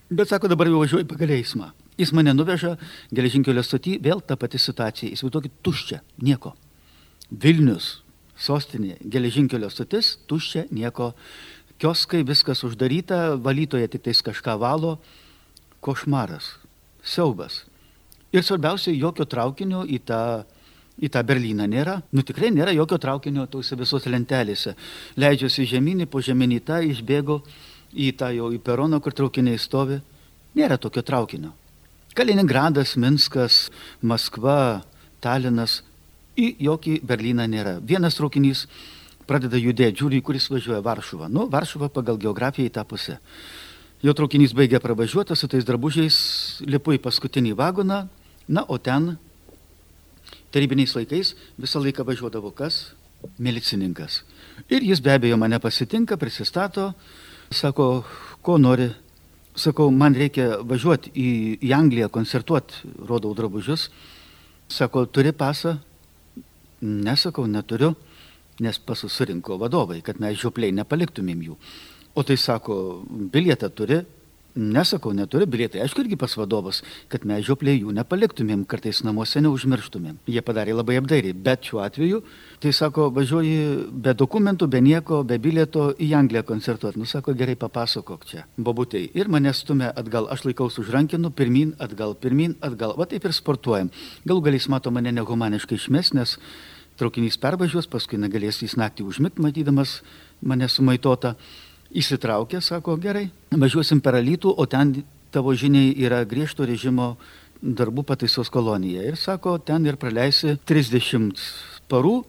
[0.09, 1.74] Bet sako, dabar jau važiuoju pagal eismą.
[1.99, 2.77] Jis mane nuveža
[3.11, 5.11] geležinkelio stotį, vėl ta pati situacija.
[5.17, 6.55] Įsivaizduokit, tuščia, nieko.
[7.29, 7.99] Vilnius,
[8.39, 11.13] sostinė, geležinkelio stotis, tuščia, nieko.
[11.79, 14.97] Kioskai, viskas uždaryta, valytoje tik tais kažką valo.
[15.83, 16.57] Košmaras,
[17.03, 17.65] siaubas.
[18.35, 20.23] Ir svarbiausia, jokio traukinio į tą,
[21.03, 22.01] į tą Berlyną nėra.
[22.15, 24.75] Nu tikrai nėra jokio traukinio tose visose lentelėse.
[25.19, 27.41] Leidžiuosi žemynį, po žemynį tą išbėgo
[27.95, 29.99] į tą jau į peroną, kur traukiniai stovi.
[30.59, 31.55] Nėra tokio traukinio.
[32.18, 33.68] Kaliningradas, Minskas,
[34.02, 34.83] Maskva,
[35.22, 35.85] Talinas
[36.35, 37.76] į jokį Berlyną nėra.
[37.78, 38.64] Vienas traukinys
[39.28, 41.28] pradeda judėti, žiūri, kuris važiuoja Varšuvą.
[41.31, 43.20] Nu, Varšuva pagal geografiją į tą pusę.
[44.02, 46.18] Jo traukinys baigia pravažiuoti, su tais drabužiais
[46.66, 48.00] lipu į paskutinį vagoną,
[48.50, 49.12] na, o ten
[50.50, 52.96] tarybiniais laikais visą laiką važiuodavo kas?
[53.38, 54.24] Milicininkas.
[54.66, 56.92] Ir jis be abejo mane pasitinka, prisistato,
[57.54, 58.02] sako,
[58.42, 58.90] ko nori.
[59.59, 61.31] Sakau, man reikia važiuoti į,
[61.66, 63.88] į Angliją koncertuoti, rodau drabužius.
[64.71, 65.75] Sako, turi pasą?
[66.85, 67.94] Nesakau, neturiu,
[68.62, 71.57] nes pasus surinko vadovai, kad mes žiopliai nepaliktumėm jų.
[72.14, 72.77] O tai sako,
[73.35, 74.05] bilietą turi?
[74.59, 75.85] Nesakau, neturi bilietai.
[75.85, 76.81] Aišku, irgi pas vadovas,
[77.12, 80.16] kad mes žiopliai jų nepaliktumėm, kartais namuose neužmirštumėm.
[80.27, 82.25] Jie padarė labai apdairiai, bet šiuo atveju,
[82.59, 83.61] tai sako, važiuoji
[83.94, 86.99] be dokumentų, be nieko, be bilieto į Angliją koncertuoti.
[86.99, 89.05] Nu, sako, gerai papasakok čia, babutei.
[89.14, 92.97] Ir mane stumia atgal, aš laikausi už rankinų, pirmin, atgal, pirmin, atgal.
[92.99, 93.92] Va taip ir sportuojam.
[94.27, 96.35] Galų galės mato mane nehumaniškai išmes, nes
[96.99, 100.01] traukinys pervažiuos, paskui negalės jis naktį užmigti, matydamas
[100.42, 101.37] mane sumaitota.
[101.88, 104.92] Įsitraukė, sako, gerai, važiuosim per Alytų, o ten
[105.33, 107.14] tavo žiniai yra griežto režimo
[107.62, 109.07] darbų pataisos kolonija.
[109.09, 111.40] Ir sako, ten ir praleisi 30
[111.88, 112.20] parų.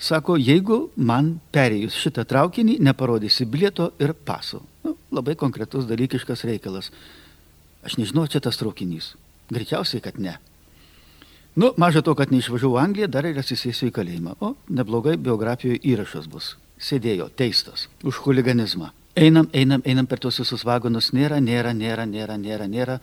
[0.00, 4.62] Sako, jeigu man perėjus šitą traukinį neparodysi bilieto ir paso.
[4.86, 6.88] Nu, labai konkretus dalykiškas reikalas.
[7.84, 9.12] Aš nežinau, čia tas traukinys.
[9.52, 10.38] Greičiausiai, kad ne.
[11.58, 14.38] Nu, maža to, kad neišvažiavau Angliją, dar ir atsisėsiu į kalėjimą.
[14.40, 16.54] O, neblogai biografijoje įrašas bus.
[16.80, 18.94] Sėdėjo, teistas už huliganizmą.
[19.16, 23.00] Einam, einam, einam per tuos visus vagonus, nėra, nėra, nėra, nėra, nėra, nėra.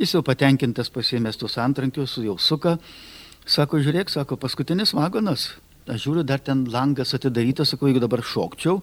[0.00, 2.78] Jis jau patenkintas pasiėmęs tuos antrankius, jau suka.
[3.44, 5.50] Sako, žiūrėk, sako, paskutinis vagonas.
[5.84, 8.78] Aš žiūriu, dar ten langas atidarytas, sako, jeigu dabar šokčiau,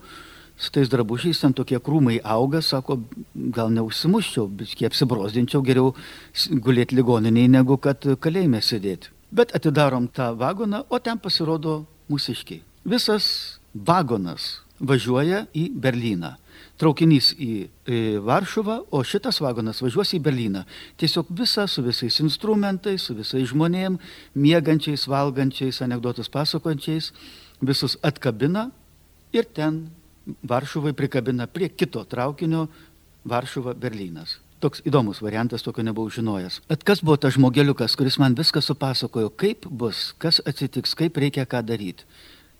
[0.59, 2.99] su tais drabužiais ten tokie krūmai auga, sako,
[3.33, 5.95] gal neužsimuščiau, bet kiek apsibrozdinčiau, geriau
[6.53, 9.09] gulėti ligoniniai, negu kad kalėjime sėdėti.
[9.33, 11.79] Bet atidarom tą vagoną, o ten pasirodo
[12.13, 12.61] mūsiškiai.
[12.85, 16.35] Visas vagonas važiuoja į Berliną
[16.79, 17.53] traukinys į,
[17.87, 20.63] į Varšuvą, o šitas vagonas važiuos į Berliną.
[20.99, 23.99] Tiesiog visa su visais instrumentais, su visais žmonėm,
[24.39, 27.11] miegančiais, valgančiais, anegdotus pasakojančiais,
[27.61, 28.69] visus atkabina
[29.35, 29.87] ir ten
[30.45, 32.67] Varšuvai prikabina prie kito traukinio
[33.25, 34.37] Varšuva Berlynas.
[34.59, 36.59] Toks įdomus variantas, tokio nebuvau žinojęs.
[36.69, 41.47] At kas buvo tas žmogeliukas, kuris man viską supasakojo, kaip bus, kas atsitiks, kaip reikia
[41.47, 42.03] ką daryti.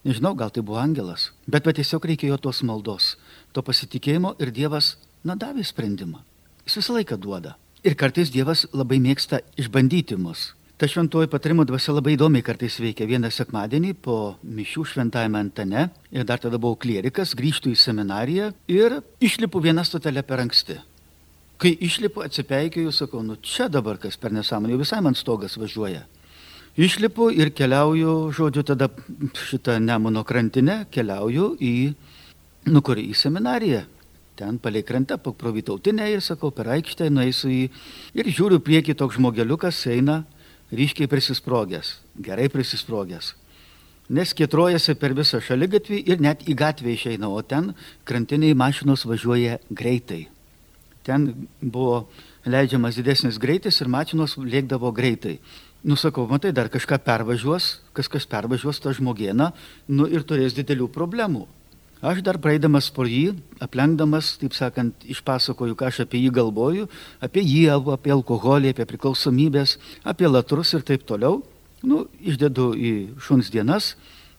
[0.07, 3.17] Nežinau, gal tai buvo angelas, bet, bet tiesiog reikėjo tos maldos,
[3.53, 6.23] to pasitikėjimo ir Dievas, na, davė sprendimą.
[6.67, 7.55] Jis visą laiką duoda.
[7.83, 10.53] Ir kartais Dievas labai mėgsta išbandyti mus.
[10.79, 13.07] Ta šventoji patarimo dvasia labai įdomiai kartais veikia.
[13.07, 19.01] Vieną sekmadienį po mišių šventajame Antane, ir dar tada buvau klierikas, grįžtų į seminariją ir
[19.19, 20.77] išlipu vieną stotelę per anksti.
[21.59, 26.05] Kai išlipu, atsipeikėjau, sakau, nu čia dabar kas per nesąmonę, jau visai man stogas važiuoja.
[26.79, 28.87] Išlipu ir keliauju, žodžiu, tada
[29.35, 31.73] šitą Nemuno krantinę keliauju į,
[32.69, 33.83] nu kur, į seminariją.
[34.39, 37.63] Ten palei krantą, pro Vytautinę ir sakau, per aikštę nueisiu į...
[38.15, 40.21] Ir žiūriu prieki toks žmogeliukas eina,
[40.71, 43.33] ryškiai prisisprogęs, gerai prisisprogęs.
[44.09, 47.73] Nes kietrojasi per visą šaligatvį ir net į gatvę išeina, o ten
[48.09, 50.23] krantiniai mašinos važiuoja greitai.
[51.05, 51.27] Ten
[51.61, 52.07] buvo
[52.47, 55.37] leidžiamas didesnis greitis ir mašinos lėkdavo greitai.
[55.83, 59.51] Nusakau, matai, dar kažką pervažiuos, kažkas pervažiuos tą žmogieną,
[59.91, 61.45] nu ir turės didelių problemų.
[61.99, 66.85] Aš dar praeidamas po jį, aplenkdamas, taip sakant, išpasakoju, ką aš apie jį galvoju,
[67.19, 69.75] apie jį, apie alkoholį, apie priklausomybės,
[70.07, 71.41] apie latrus ir taip toliau.
[71.83, 73.97] Nu, išdedu į šuns dienas,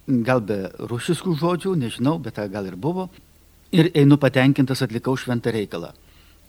[0.08, 3.10] gal be rušiskų žodžių, nežinau, bet tai gal ir buvo.
[3.76, 5.92] Ir einu patenkintas atlikau šventą reikalą.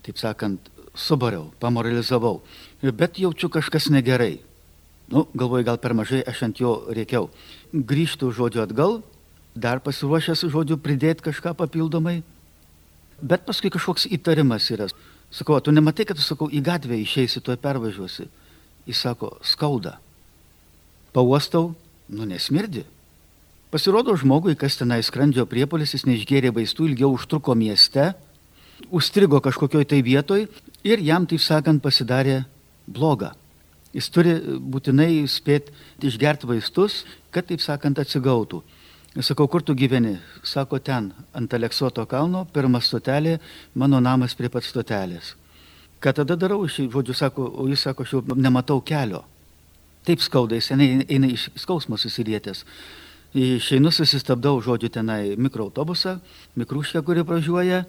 [0.08, 2.40] Taip sakant, subariau, pamoralizavau.
[2.82, 4.40] Bet jaučiu kažkas negerai.
[5.12, 7.28] Nu, galvoju, gal per mažai aš ant jo reikiau.
[7.76, 9.02] Grįžtų žodžiu atgal
[9.56, 12.22] dar pasiruošęs žodžiu pridėti kažką papildomai.
[13.22, 14.88] Bet paskui kažkoks įtarimas yra.
[15.32, 18.28] Sakau, tu nematai, kad sakau, į gatvę išeisi, tu pervažiuosi.
[18.90, 20.00] Jis sako, skauda.
[21.14, 21.76] Pauostau,
[22.10, 22.84] nu nesmirdi.
[23.72, 28.10] Pasirodo žmogui, kas tenai skrandžio priepolis, jis neišgėrė vaistų, ilgiau užtruko mieste,
[28.92, 30.48] užstrigo kažkokioj tai vietoj
[30.84, 32.42] ir jam, taip sakant, pasidarė
[32.88, 33.32] bloga.
[33.96, 35.72] Jis turi būtinai spėti
[36.08, 38.62] išgerti vaistus, kad, taip sakant, atsigautų.
[39.20, 40.14] Sakau, kur tu gyveni?
[40.44, 43.42] Sako, ten, ant Aleksoto kalno, pirma stotelė,
[43.76, 45.34] mano namas prie pat stotelės.
[46.00, 49.26] Ką tada darau, iš žodžių sako, o jis sako, aš jau nematau kelio.
[50.08, 52.64] Taip skauda, jis eina, eina iš skausmo susirietęs.
[53.36, 56.16] Išeinu, susistabdau, žodžiu, tenai mikroautobusą,
[56.56, 57.84] mikrūškę, kuri pražiuoja,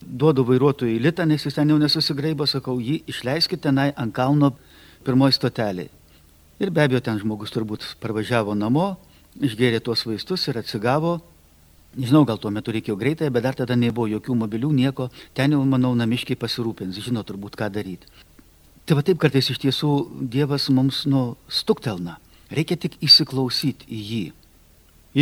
[0.00, 4.54] duodu vairuotojui litą, nes jis ten jau nesusigraibo, sakau, jį išleiskite tenai ant kalno
[5.04, 5.90] pirmoji stotelė.
[6.64, 8.94] Ir be abejo, ten žmogus turbūt parvažiavo namo,
[9.40, 11.20] išgėrė tuos vaistus ir atsigavo.
[11.92, 15.10] Nežinau, gal tuo metu reikėjo greitai, bet dar tada nebuvo jokių mobilių, nieko.
[15.36, 18.08] Ten jau, manau, namiškiai pasirūpins, žino turbūt, ką daryti.
[18.88, 19.90] Tai va taip kartais iš tiesų
[20.32, 22.16] Dievas mums nu stuktelna.
[22.52, 24.24] Reikia tik įsiklausyti į jį.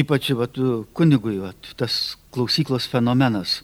[0.00, 0.46] Ypač va,
[0.94, 3.60] kunigui va, tas klausyklos fenomenas,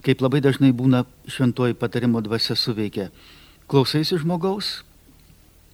[0.00, 3.10] kaip labai dažnai būna šventoji patarimo dvasia suveikia.
[3.68, 4.80] Klausaisi žmogaus,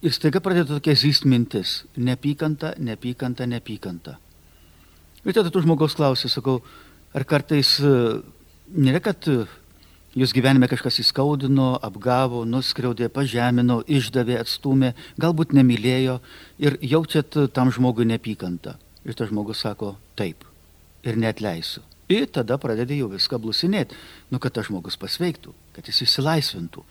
[0.05, 4.17] Ir staiga pradeda tokia zyst mintis- nepykanta, nepykanta, nepykanta.
[5.25, 6.61] Ir tada tu žmogaus klausi, sakau,
[7.13, 8.21] ar kartais e,
[8.77, 9.47] nėra, kad e,
[10.15, 16.19] jūs gyvenime kažkas įskaudino, apgavo, nuskriaudė, pažemino, išdavė, atstumė, galbūt nemylėjo
[16.59, 18.77] ir jaučiat tam žmogui nepykantą.
[19.03, 20.45] Ir tas žmogus sako, taip,
[21.03, 21.81] ir net leisiu.
[22.07, 23.97] Ir tada pradedi jau viską blusinėti,
[24.31, 26.85] nu kad tas žmogus pasveiktų, kad jis išsilaisvintų.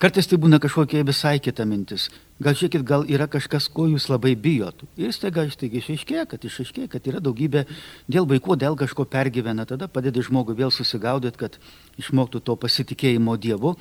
[0.00, 2.06] Kartais tai būna kažkokia visai kita mintis.
[2.40, 4.86] Gal žiūrėkit, gal yra kažkas, ko jūs labai bijot.
[4.96, 7.66] Ir staiga išaiškėja, kad išaiškėja, kad yra daugybė
[8.08, 9.66] dėl vaikų, dėl kažko pergyvena.
[9.68, 11.60] Tada padeda žmogui vėl susigaudyti, kad
[12.00, 13.74] išmoktų to pasitikėjimo Dievu.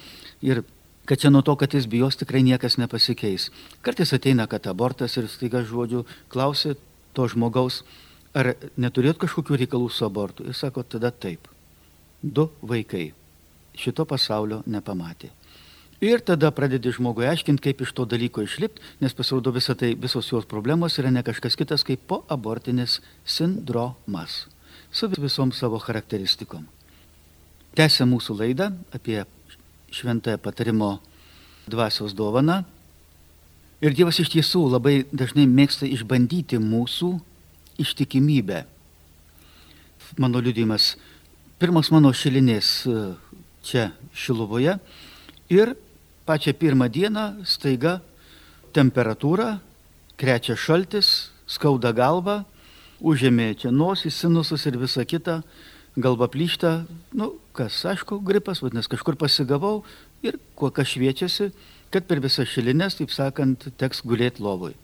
[0.44, 0.66] Ir
[1.08, 3.48] kad čia nuo to, kad jis bijos, tikrai niekas nepasikeis.
[3.80, 6.76] Kartais ateina, kad abortas ir staiga žodžiu klausia
[7.16, 7.86] to žmogaus,
[8.36, 10.44] ar neturėt kažkokių reikalų su abortu.
[10.44, 11.48] Ir sako, tada taip.
[12.20, 13.14] Du vaikai
[13.80, 15.39] šito pasaulio nepamatė.
[16.00, 20.30] Ir tada pradedi žmogui aiškinti, kaip iš to dalyko išlipti, nes pasirodo visa tai, visos
[20.32, 24.46] jos problemos yra ne kažkas kitas kaip po abortinis sindromas
[24.92, 26.64] su visom savo charakteristikom.
[27.76, 29.26] Tęsia mūsų laidą apie
[29.94, 31.00] šventąją patarimo
[31.70, 32.64] dvasios dovaną.
[33.80, 37.12] Ir Dievas iš tiesų labai dažnai mėgsta išbandyti mūsų
[37.80, 38.64] ištikimybę.
[40.18, 40.96] Mano liudimas,
[41.62, 42.72] pirmas mano šilinės
[43.64, 44.80] čia Šiluvoje
[45.54, 45.76] ir
[46.30, 47.98] pačią pirmą dieną staiga
[48.78, 49.58] temperatūra,
[50.14, 52.44] krečia šaltis, skauda galva,
[53.02, 55.40] užėmė čia nosį, sinusus ir visa kita,
[55.98, 56.84] galva plyšta,
[57.18, 59.82] nu kas, aišku, gripas, vadinasi, kažkur pasigavau
[60.22, 61.50] ir kuo kas šviečiasi,
[61.90, 64.76] kad per visas šilinės, taip sakant, teks gulėti lovui.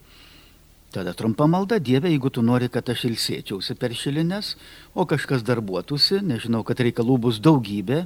[0.95, 4.55] Tada trumpa malda, Dieve, jeigu tu nori, kad aš ilsėčiausi per šilinės,
[4.97, 8.05] o kažkas darbuotųsi, nežinau, kad reikalų bus daugybė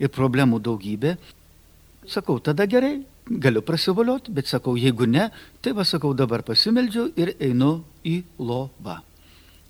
[0.00, 1.18] ir problemų daugybė,
[2.10, 5.28] Sakau, tada gerai, galiu prasivolioti, bet sakau, jeigu ne,
[5.62, 8.96] tai va sakau, dabar pasimeldžiu ir einu į lovą.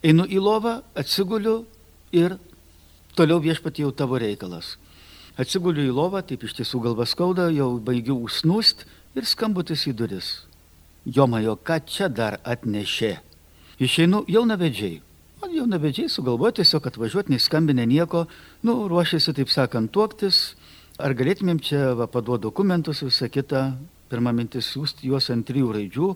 [0.00, 1.66] Einu į lovą, atsiguliu
[2.16, 2.38] ir
[3.12, 4.78] toliau viešpat jau tavo reikalas.
[5.36, 8.86] Atsiguliu į lovą, taip iš tiesų galva skauda, jau baigiu užsnūst
[9.20, 10.30] ir skambutis į duris.
[11.04, 13.18] Jomajo, ką čia dar atnešė?
[13.80, 15.02] Išeinu jaunavedžiai.
[15.40, 18.26] O jaunavedžiai sugalvoja tiesiog atvažiuoti, neskambinę nieko,
[18.64, 20.54] nu, ruošiasi, taip sakant, tuoktis,
[21.00, 23.60] Ar galėtumėm čia va, paduoti dokumentus, visą kitą,
[24.12, 26.08] pirmą mintis siūsti juos ant trijų raidžių,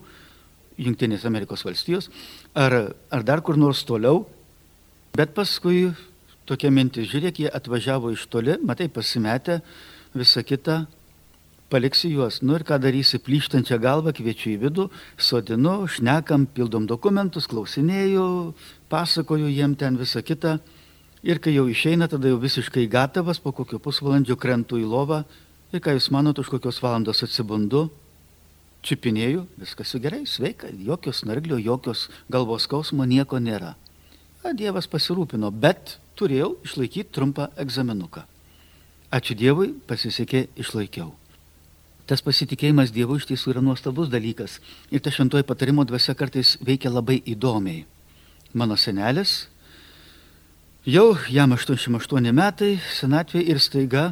[0.84, 2.08] Junktinės Amerikos valstijos,
[2.58, 2.74] ar,
[3.14, 4.24] ar dar kur nors toliau.
[5.14, 5.92] Bet paskui
[6.50, 9.60] tokia mintis, žiūrėk, jie atvažiavo iš toli, matai, pasimetę,
[10.18, 10.80] visą kitą,
[11.70, 12.40] paliksi juos.
[12.42, 18.52] Nu ir ką darysi, plyštančią galvą kviečiu į vidų, sodinu, šnekam, pildom dokumentus, klausinėjau,
[18.90, 20.58] pasakoju jiem ten visą kitą.
[21.24, 25.22] Ir kai jau išeina, tada jau visiškai gatavas, po kokio pusvalandžio krentu į lovą
[25.72, 27.86] ir ką jūs manote, už kokios valandos atsibundu,
[28.84, 33.72] čipinėjau, viskas gerai, sveika, jokios narglio, jokios galvos skausmo, nieko nėra.
[34.44, 38.26] A, Dievas pasirūpino, bet turėjau išlaikyti trumpą egzaminuką.
[39.08, 41.14] Ačiū Dievui, pasisekė išlaikiau.
[42.04, 44.58] Tas pasitikėjimas Dievu iš tiesų yra nuostabus dalykas.
[44.92, 47.86] Ir ta šventoji patarimo dvasia kartais veikia labai įdomiai.
[48.52, 49.46] Mano senelis
[50.84, 54.02] Jau jam 88 metai, senatvė ir staiga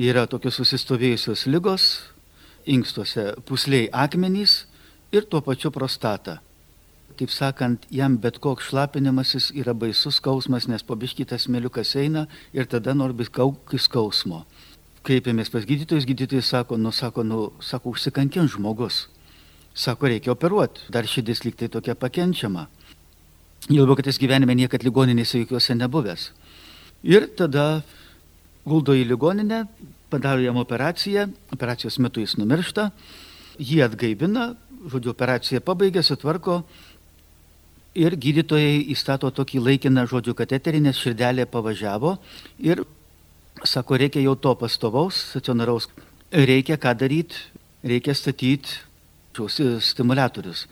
[0.00, 1.82] yra tokios susistovėjusios lygos,
[2.64, 4.62] inkstuose pusliai akmenys
[5.12, 6.40] ir tuo pačiu prostata.
[7.18, 12.64] kaip sakant, jam bet koks šlapinimasis yra baisus skausmas, nes po biškitas mėliukas eina ir
[12.64, 14.46] tada nori kaukį skausmo.
[15.02, 19.08] Kreipėmės pas gydytojus, gydytojai sako, nu, sako, nu, sako, užsikankins žmogus.
[19.74, 22.68] Sako, reikia operuoti, dar širdis liktai tokia pakenčiama.
[23.66, 26.30] Jau labiau, kad jis gyvenime niekad ligoninėse jokiuose nebuvęs.
[27.04, 27.82] Ir tada
[28.68, 29.64] guldo į ligoninę,
[30.08, 32.88] padaro jam operaciją, operacijos metu jis numiršta,
[33.58, 34.52] jį atgaivina,
[34.88, 36.62] žodžiu, operaciją pabaigė, sutvarko
[37.98, 42.16] ir gydytojai įstato tokį laikiną žodžių kateterį, nes širdelė pavažiavo
[42.62, 42.84] ir
[43.66, 45.88] sako, reikia jau to pastovaus, stacionaraus,
[46.30, 47.42] reikia ką daryti,
[47.82, 48.86] reikia statyti
[49.82, 50.66] stimulatorius.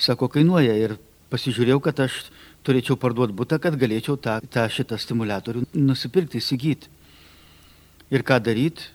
[0.00, 0.96] Sako, kainuoja ir
[1.32, 2.18] pasižiūrėjau, kad aš
[2.66, 6.90] turėčiau parduoti būtą, kad galėčiau tą, tą šitą stimulatorių nusipirkti, įsigyti.
[8.12, 8.90] Ir ką daryti?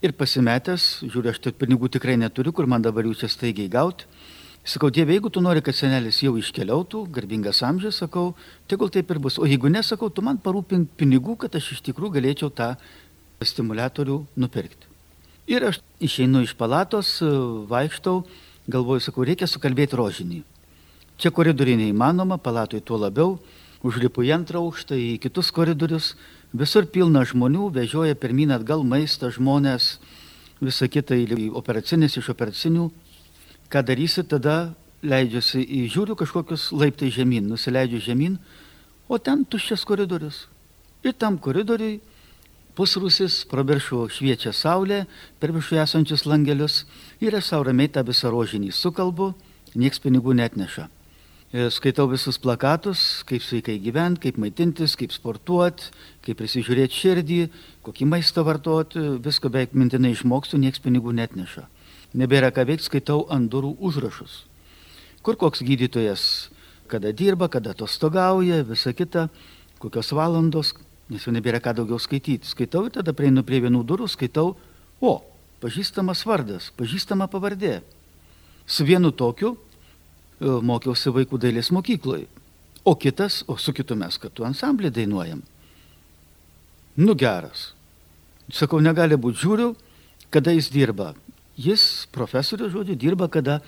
[0.00, 4.06] Ir pasimetęs, žiūriu, aš tik pinigų tikrai neturiu, kur man dabar jų čia staigiai gauti.
[4.64, 8.34] Sakau, Dieve, jeigu tu nori, kad senelis jau iškeliautų, garbingas amžius, sakau,
[8.68, 9.38] tegul taip ir bus.
[9.40, 12.74] O jeigu nesakau, tu man parūpink pinigų, kad aš iš tikrųjų galėčiau tą
[13.44, 14.88] stimulatorių nupirkti.
[15.50, 17.16] Ir aš išeinu iš palatos,
[17.72, 18.20] vaikštau,
[18.70, 20.42] galvoju, sakau, reikia sukalbėti rožinį.
[21.20, 23.36] Čia koridoriai neįmanoma, palatoje tuo labiau,
[23.84, 26.14] užlipu į antrą aukštą, į kitus koridorius,
[26.50, 30.00] Visur pilna žmonių, vežioja pirmin atgal maistą žmonės,
[30.58, 32.88] visą kitą į operacinės, iš operacinių.
[33.70, 34.74] Ką darysi, tada
[35.06, 38.40] leidžiuosi į žiūriu kažkokius laiptai žemyn, nusileidžiu žemyn,
[39.06, 40.48] o ten tuščias koridorius.
[41.06, 42.00] Ir tam koridoriui
[42.74, 45.04] pusrusis, praviršų šviečia saulė,
[45.38, 46.82] per viršų esančius langelius
[47.22, 49.36] ir aš savo ramiai tą visą rožinį sukalbu,
[49.78, 50.90] nieks pinigų net neša.
[51.50, 55.88] E, skaitau visus plakatus, kaip sveikai gyventi, kaip maitintis, kaip sportuoti,
[56.22, 57.38] kaip prisižiūrėti širdį,
[57.82, 61.64] kokį maistą vartoti, visko beveik mintinai išmokstu, nieks pinigų net neša.
[62.14, 64.44] Nebėra ką veikti, skaitau ant durų užrašus.
[65.26, 66.22] Kur koks gydytojas,
[66.86, 69.26] kada dirba, kada atostogauja, visa kita,
[69.82, 70.70] kokios valandos,
[71.10, 72.46] nes jau nebėra ką daugiau skaityti.
[72.46, 74.54] Skaitau ir tada prieinu prie vienų durų, skaitau,
[75.02, 75.12] o,
[75.66, 77.80] pažįstamas vardas, pažįstama pavardė.
[78.70, 79.56] Su vienu tokiu
[80.40, 82.26] mokiausi vaikų dailės mokykloje.
[82.84, 85.42] O kitas, o su kitu mes, kad tu ansamblį dainuojam.
[86.96, 87.70] Nu geras.
[88.50, 89.74] Sakau, negali būti, žiūriu,
[90.32, 91.12] kada jis dirba.
[91.60, 93.60] Jis, profesorius, žodžiu, dirba kada,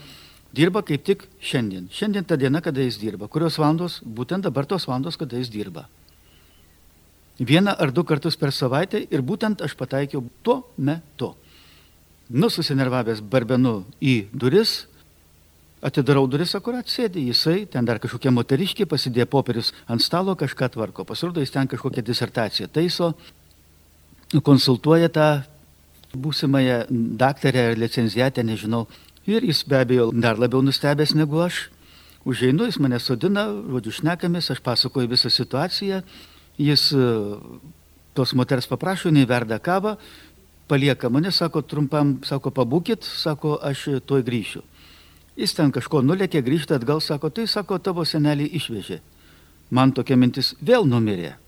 [0.56, 1.90] dirba kaip tik šiandien.
[1.92, 3.28] Šiandien ta diena, kada jis dirba.
[3.28, 5.86] Kurios valandos, būtent dabar tos valandos, kada jis dirba.
[7.38, 11.32] Vieną ar du kartus per savaitę ir būtent aš pataikiau tuo metu.
[12.32, 14.86] Nu, susinervavęs barbenu į duris,
[15.82, 21.02] Atidarau duris, akurat sėdi jisai, ten dar kažkokia moteriškė, pasidėjo popierius ant stalo, kažką tvarko.
[21.08, 23.08] Pasirodo, jis ten kažkokią disertaciją taiso,
[24.46, 25.26] konsultuoja tą
[26.14, 26.84] būsimąją
[27.18, 28.86] daktarę ar licenzijatę, nežinau.
[29.26, 31.66] Ir jis be abejo dar labiau nustebęs negu aš.
[32.22, 36.04] Užeinu, jis mane sodina, žodžiu, šnekamis, aš pasakoju visą situaciją.
[36.62, 37.06] Jis e,
[38.14, 39.96] tos moters paprašo, jinai verda kavą,
[40.70, 44.62] palieka mane, sako, trumpam, sako, pabūkit, sako, aš tuoj grįšiu.
[45.36, 49.00] Jis ten kažko nulėkė, grįžta atgal, sako, tai sako, tavo senelį išvežė.
[49.72, 51.38] Man tokia mintis vėl numirė.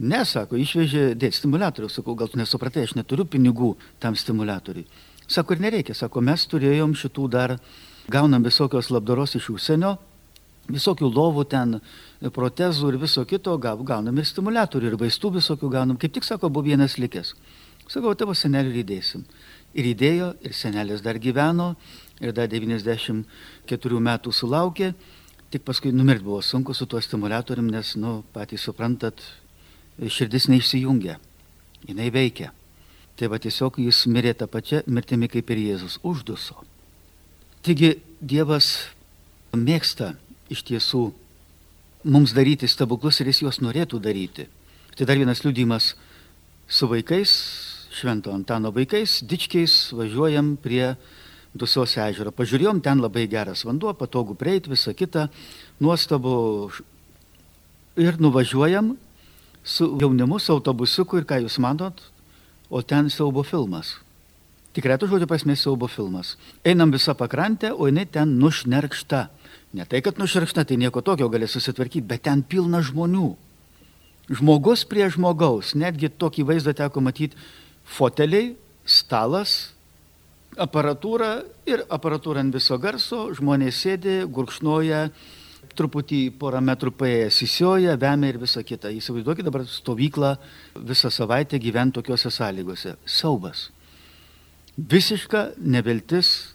[0.00, 1.90] Ne, sako, išvežė dėti stimulatorių.
[1.92, 4.86] Sakau, gal tu nesupratai, aš neturiu pinigų tam stimulatoriui.
[5.28, 7.58] Sako, ir nereikia, sako, mes turėjom šitų dar,
[8.10, 9.92] gaunam visokios labdaros iš užsienio,
[10.72, 11.76] visokių lovų ten,
[12.32, 16.00] protezų ir viso kito, gaunam ir stimulatorių, ir vaistų visokių gaunam.
[16.00, 17.34] Kaip tik, sako, buvo vienas likęs.
[17.92, 19.26] Sakau, tavo senelį įdėsim.
[19.76, 21.74] Ir įdėjo, ir senelis dar gyveno,
[22.20, 24.92] ir dar 94 metų sulaukė,
[25.52, 29.20] tik paskui numirt buvo sunku su tuo stimulatorium, nes, nu, patys suprantat,
[30.00, 31.18] širdis neišsijungia,
[31.88, 32.52] jinai veikia.
[33.16, 36.56] Tai va tiesiog jis mirė tą pačią mirtimi kaip ir Jėzus, užduso.
[37.62, 38.88] Taigi Dievas
[39.52, 40.14] mėgsta
[40.50, 41.02] iš tiesų
[42.08, 44.48] mums daryti stebuklus ir jis juos norėtų daryti.
[44.96, 45.92] Tai dar vienas liudimas
[46.68, 47.30] su vaikais,
[47.92, 50.94] Švento Antano vaikais, dičkiais važiuojam prie
[51.52, 52.32] Dusos ežero.
[52.32, 55.28] Pažiūrėjom, ten labai geras vanduo, patogu prieiti, visa kita,
[55.80, 56.70] nuostabu.
[58.00, 58.94] Ir nuvažiuojam
[59.62, 62.00] su jaunimu, su autobusiuku ir ką jūs manot,
[62.72, 63.98] o ten siaubo filmas.
[64.72, 66.38] Tikrai to žodžio prasme siaubo filmas.
[66.64, 69.26] Einam visą pakrantę, o jinai ten nušnerkšta.
[69.76, 73.34] Ne tai, kad nušnerkšta, tai nieko tokio gali susitvarkyti, bet ten pilna žmonių.
[74.32, 77.36] Žmogus prie žmogaus, netgi tokį vaizdą teko matyti,
[77.84, 78.54] foteliai,
[78.88, 79.71] stalas,
[80.60, 81.32] aparatūra
[81.68, 85.06] ir aparatūra ant viso garso, žmonės sėdi, gurkšnoja,
[85.78, 88.90] truputį porą metrų paėjęs įsioja, vemia ir visa kita.
[88.92, 90.34] Įsivaizduokit dabar stovyklą
[90.88, 92.96] visą savaitę gyventi tokiuose sąlygose.
[93.06, 93.70] Saubas.
[94.76, 96.52] Visiška neviltis,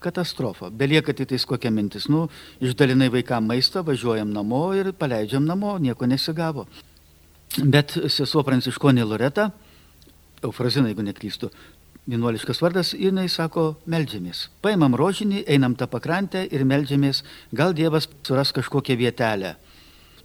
[0.00, 0.70] katastrofa.
[0.70, 2.26] Belieka tik tais kokia mintis, nu,
[2.60, 6.66] išdalinai vaikam maistą, važiuojam namo ir paleidžiam namo, nieko nesigavo.
[7.60, 9.50] Bet sesuo Pranciškonė Loreta,
[10.40, 11.50] Eufrazina, jeigu neklystu,
[12.10, 14.48] vienuoliškas vardas, jinai sako, melžiamės.
[14.64, 17.22] Paimam rožinį, einam tą pakrantę ir melžiamės,
[17.54, 19.54] gal Dievas suras kažkokią vietelę.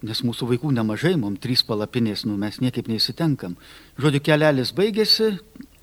[0.05, 3.55] Nes mūsų vaikų nemažai, mums trys palapinės, nu mes niekaip neįsitenkam.
[4.01, 5.31] Žodžiu, kelelis baigėsi,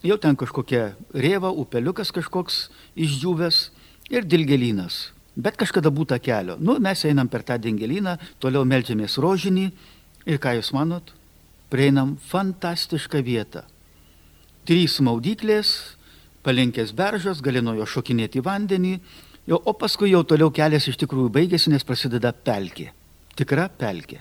[0.05, 3.65] jau ten kažkokia rėva, upeliukas kažkoks išdžiūvęs
[4.13, 5.11] ir dilgelinas.
[5.35, 6.59] Bet kažkada būta kelio.
[6.61, 9.71] Nu, mes einam per tą dingeliną, toliau melžiamės rožinį
[10.29, 11.15] ir ką jūs manot?
[11.73, 13.65] Prieinam fantastišką vietą
[14.69, 15.73] trys maudyklės,
[16.47, 18.97] palenkęs beržas, gali nuo jo šokinėti į vandenį,
[19.51, 22.91] jo, o paskui jau toliau kelias iš tikrųjų baigėsi, nes prasideda pelkė.
[23.39, 24.21] Tikra pelkė.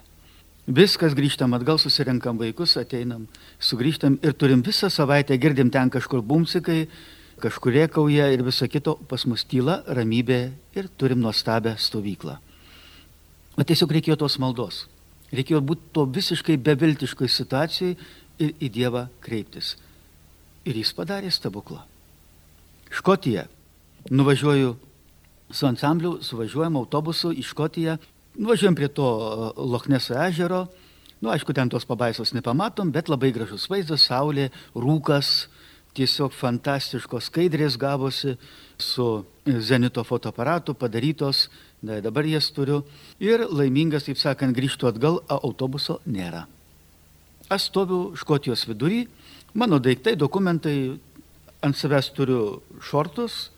[0.71, 3.25] Viskas grįžtam atgal, susirenkam vaikus, ateinam,
[3.59, 6.85] sugrįžtam ir turim visą savaitę, girdim ten kažkur bumsikai,
[7.41, 10.41] kažkur riekauja ir viso kito, pas mus tyla, ramybė
[10.77, 12.37] ir turim nuostabę stovyklą.
[13.57, 14.85] O tiesiog reikėjo tos maldos.
[15.33, 17.95] Reikėjo būti to visiškai beviltiškoj situacijai
[18.41, 19.75] ir į Dievą kreiptis.
[20.65, 21.81] Ir jis padarė stebuklą.
[22.91, 23.47] Škotija.
[24.11, 24.75] Nuvažiuoju
[25.51, 27.97] su ansambliu, suvažiuojam autobusu į Škotiją,
[28.39, 30.65] nuvažiuojam prie to e, Lochneso ežero.
[31.21, 35.51] Nu, aišku, ten tos pabaisos nepamatom, bet labai gražus vaizdas, saulė, rūkas,
[35.97, 38.37] tiesiog fantastiškos skaidrės gavosi
[38.81, 41.47] su Zenito fotoaparatu padarytos,
[41.81, 42.81] da, dabar jas turiu.
[43.21, 46.47] Ir laimingas, taip sakant, grįžtu atgal, autobuso nėra.
[47.51, 49.03] Aš stoviu Škotijos vidury,
[49.53, 50.99] Mano daiktai, dokumentai,
[51.61, 53.49] ant savęs turiu šortus,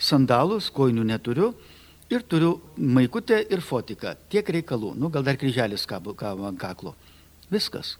[0.00, 1.52] sandalus, kojinių neturiu
[2.12, 4.16] ir turiu maikutę ir fotiką.
[4.32, 4.94] Tiek reikalų.
[4.96, 6.16] Nu, gal dar kryželis kabo
[6.48, 6.94] ant kaklo.
[7.52, 7.96] Viskas.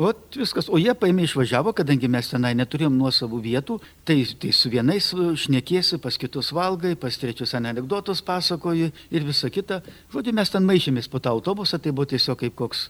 [0.00, 0.68] O viskas.
[0.72, 3.76] O jie paėmė išvažiavo, kadangi mes tenai neturėjom nuosavų vietų,
[4.08, 9.82] tai, tai su vienais šnekėsi, pas kitus valgai, pas trečius anegdotus pasakoji ir visa kita.
[10.14, 12.86] Žodžiu, mes ten maišėmės po tą autobusą, tai buvo tiesiog kaip koks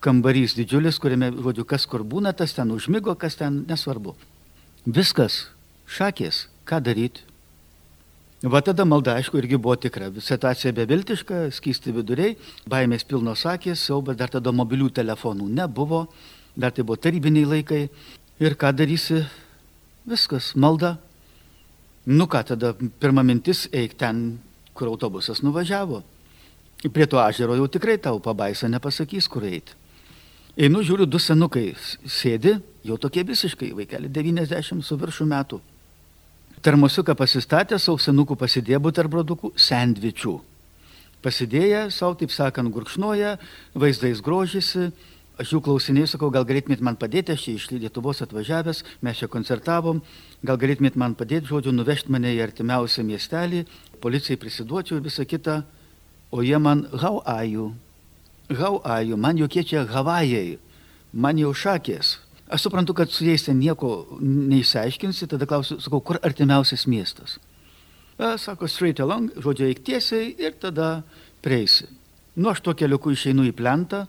[0.00, 4.14] kambarys didžiulis, kuriame, žodžiu, kas kur būna, tas ten užmygo, kas ten nesvarbu.
[4.88, 5.50] Viskas,
[5.90, 7.26] šakės, ką daryti.
[8.40, 10.08] Va tada malda, aišku, irgi buvo tikra.
[10.16, 12.38] Situacija beviltiška, skysti viduriai,
[12.72, 16.06] baimės pilnos akės, siaubas, dar tada mobilių telefonų nebuvo,
[16.56, 17.82] dar tai buvo tarybiniai laikai.
[18.40, 19.26] Ir ką darysi?
[20.08, 20.94] Viskas, malda.
[22.08, 24.40] Nu ką tada, pirma mintis, eik ten,
[24.72, 26.00] kur autobusas nuvažiavo.
[26.88, 29.76] Prie to ažero jau tikrai tau pabaisa nepasakys, kur eiti.
[30.58, 35.60] Einu, žiūriu, du senukai sėdi, jau tokie visiškai, vaikeli 90 su viršų metų.
[36.60, 40.34] Termosiuką pasistatė, sausenukų pasidėjo buterbrodukų, sandvičių.
[41.22, 43.36] Pasidėję, savo, taip sakant, gurkšnoja,
[43.78, 44.90] vaizdais grožisi.
[45.40, 49.28] Aš jų klausinėjau, sakau, gal galėtumėt man padėti, aš čia iš Lietuvos atvažiavęs, mes čia
[49.32, 50.02] koncertavom,
[50.44, 53.62] gal galėtumėt man padėti, žodžiu, nuvežti mane į artimiausią miestelį,
[54.02, 55.62] policijai prisiduočiau ir visą kitą,
[56.28, 57.70] o jie man, how are you?
[58.50, 59.16] How are you?
[59.16, 60.58] Man jokie čia Havajai,
[61.12, 62.16] man jau šakės.
[62.50, 67.38] Aš suprantu, kad su jais ten nieko neįsiaiškinsi, tada klausiu, sakau, kur artimiausias miestas.
[68.18, 71.04] A, sako, straight along, žodžiu, eik tiesiai ir tada
[71.44, 71.86] prieisi.
[72.34, 74.02] Nu, aš to keliuku išeinu į plentą,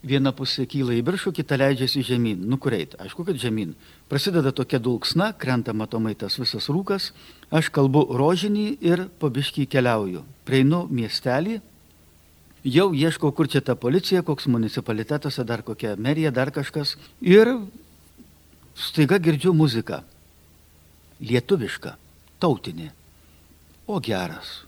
[0.00, 2.40] viena pusė kyla į viršų, kita leidžiasi žemyn.
[2.48, 2.96] Nu, kur eiti?
[2.96, 3.76] Aišku, kad žemyn.
[4.08, 7.12] Prasideda tokia dulksna, krenta matomai tas visas rūkas,
[7.52, 10.24] aš kalbu rožinį ir pabiškį keliauju.
[10.48, 11.60] Prieinu miestelį,
[12.64, 16.96] jau ieškau, kur čia ta policija, koks municipalitetas, dar kokia merija, dar kažkas.
[17.20, 17.48] Ir
[18.74, 20.02] staiga girdžiu muziką.
[21.20, 21.96] Lietuviška,
[22.40, 22.90] tautinė.
[23.86, 24.60] O geras.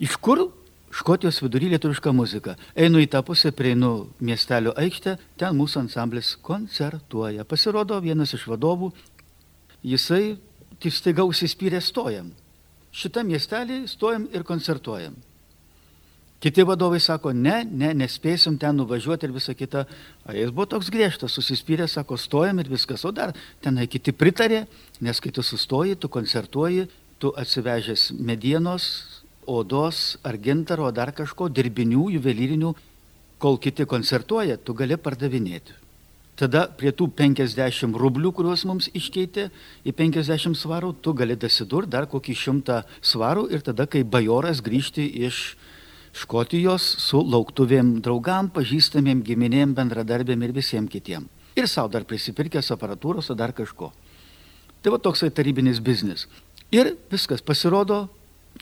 [0.00, 0.48] Iš kur?
[0.92, 2.52] Škotijos vidury lietuviška muzika.
[2.76, 7.46] Einu į tą pusę, prieinu miestelio aikštę, ten mūsų ansamblis koncertuoja.
[7.48, 8.90] Pasirodo vienas iš vadovų,
[9.80, 10.36] jisai
[10.84, 12.28] tik staiga užsispyrė stojam.
[12.92, 15.16] Šitą miestelį stojam ir koncertuojam.
[16.42, 19.84] Kiti vadovai sako, ne, ne, nespėsim ten nuvažiuoti ir visa kita.
[20.26, 23.04] O jis buvo toks griežtas, susispyrė, sako, stojam ir viskas.
[23.06, 23.30] O dar
[23.62, 24.64] tenai kiti pritarė,
[24.98, 26.88] nes kai tu sustoji, tu koncertuoji,
[27.22, 28.88] tu atsivežęs medienos,
[29.46, 32.74] odos ar gintaro, ar dar kažko, dirbinių, juvelyrinių,
[33.38, 35.78] kol kiti koncertuoja, tu gali pardavinėti.
[36.42, 39.50] Tada prie tų 50 rublių, kuriuos mums iškeitė
[39.86, 45.06] į 50 svarų, tu gali dasidurti dar kokį šimtą svarų ir tada, kai bajoras grįžti
[45.28, 45.52] iš
[46.12, 51.28] Škotijos su lauktuvėm draugam, pažįstamiem, giminėm, bendradarbėm ir visiems kitiem.
[51.56, 53.90] Ir savo dar prisipirkęs aparatūros, o dar kažko.
[54.82, 56.26] Tai va toksai tarybinis biznis.
[56.72, 58.06] Ir viskas pasirodo,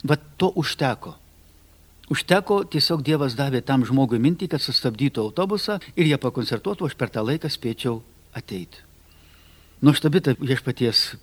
[0.02, 1.16] va to užteko.
[2.10, 7.12] Užteko, tiesiog Dievas davė tam žmogui mintį, kad sustabdytų autobusą ir jie pakoncertuotų, aš per
[7.14, 8.00] tą laiką spėčiau
[8.34, 8.82] ateiti.
[9.80, 11.14] Nuostabi ta viešpaties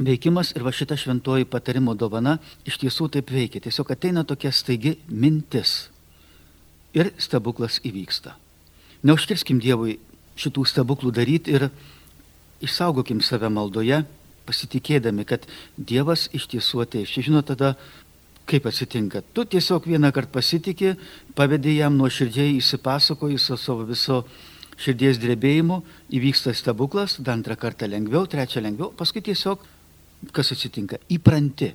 [0.00, 2.38] veikimas ir va šita šventoji patarimo dovana
[2.68, 3.60] iš tiesų taip veikia.
[3.60, 5.90] Tiesiog ateina tokia staigi mintis
[6.96, 8.34] ir stebuklas įvyksta.
[9.06, 9.98] Neužkirskim Dievui
[10.40, 11.68] šitų stebuklų daryti ir
[12.64, 14.02] išsaugokim save maldoje,
[14.48, 15.46] pasitikėdami, kad
[15.76, 17.12] Dievas iš tiesų ateis.
[17.14, 17.74] Žinot, tada
[18.50, 19.22] kaip atsitinka.
[19.32, 20.94] Tu tiesiog vieną kartą pasitikė,
[21.38, 24.24] pavedi jam nuoširdžiai įsipasakoji su savo viso
[24.80, 25.82] širdies drebėjimu,
[26.16, 29.62] įvyksta stebuklas, tada antrą kartą lengviau, trečią lengviau, paskui tiesiog,
[30.28, 31.72] kas atsitinka, įpranti.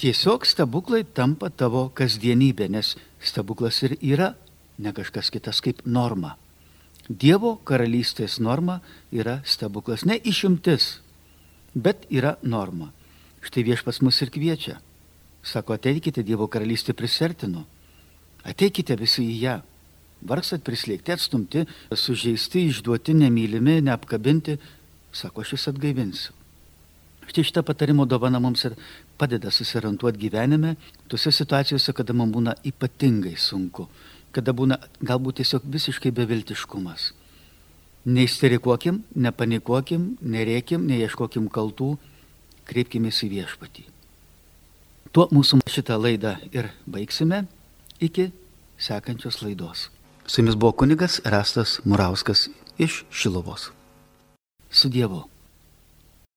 [0.00, 4.32] Tiesiog stebuklai tampa tavo kasdienybė, nes stebuklas ir yra
[4.78, 6.34] ne kažkas kitas kaip norma.
[7.08, 8.80] Dievo karalystės norma
[9.12, 10.98] yra stebuklas, ne išimtis,
[11.74, 12.90] bet yra norma.
[13.44, 14.78] Štai viešpas mus ir kviečia.
[15.44, 17.66] Sako, ateikite Dievo karalystė prisertinu.
[18.44, 19.58] Ateikite visi į ją.
[20.24, 24.56] Vargstat prislėgti, atstumti, sužeisti, išduoti, nemylimi, neapkabinti.
[25.12, 26.32] Sako, aš jūs atgaivinsiu.
[27.28, 28.74] Štai šitą patarimo dovana mums ir
[29.18, 30.74] padeda susirantuoti gyvenime,
[31.08, 33.88] tuose situacijose, kada man būna ypatingai sunku
[34.34, 37.12] kada būna galbūt tiesiog visiškai beviltiškumas.
[38.04, 41.94] Neįsterikuokim, nepanikuokim, nerėkim, neieškokim kaltų,
[42.68, 43.86] kreipkimės į viešpatį.
[45.14, 47.44] Tuo mūsų šitą laidą ir baigsime
[48.02, 48.30] iki
[48.76, 49.88] sekančios laidos.
[50.26, 52.48] Su jumis buvo kunigas Rastas Murauskas
[52.80, 53.70] iš Šilovos.
[54.72, 55.22] Su Dievu.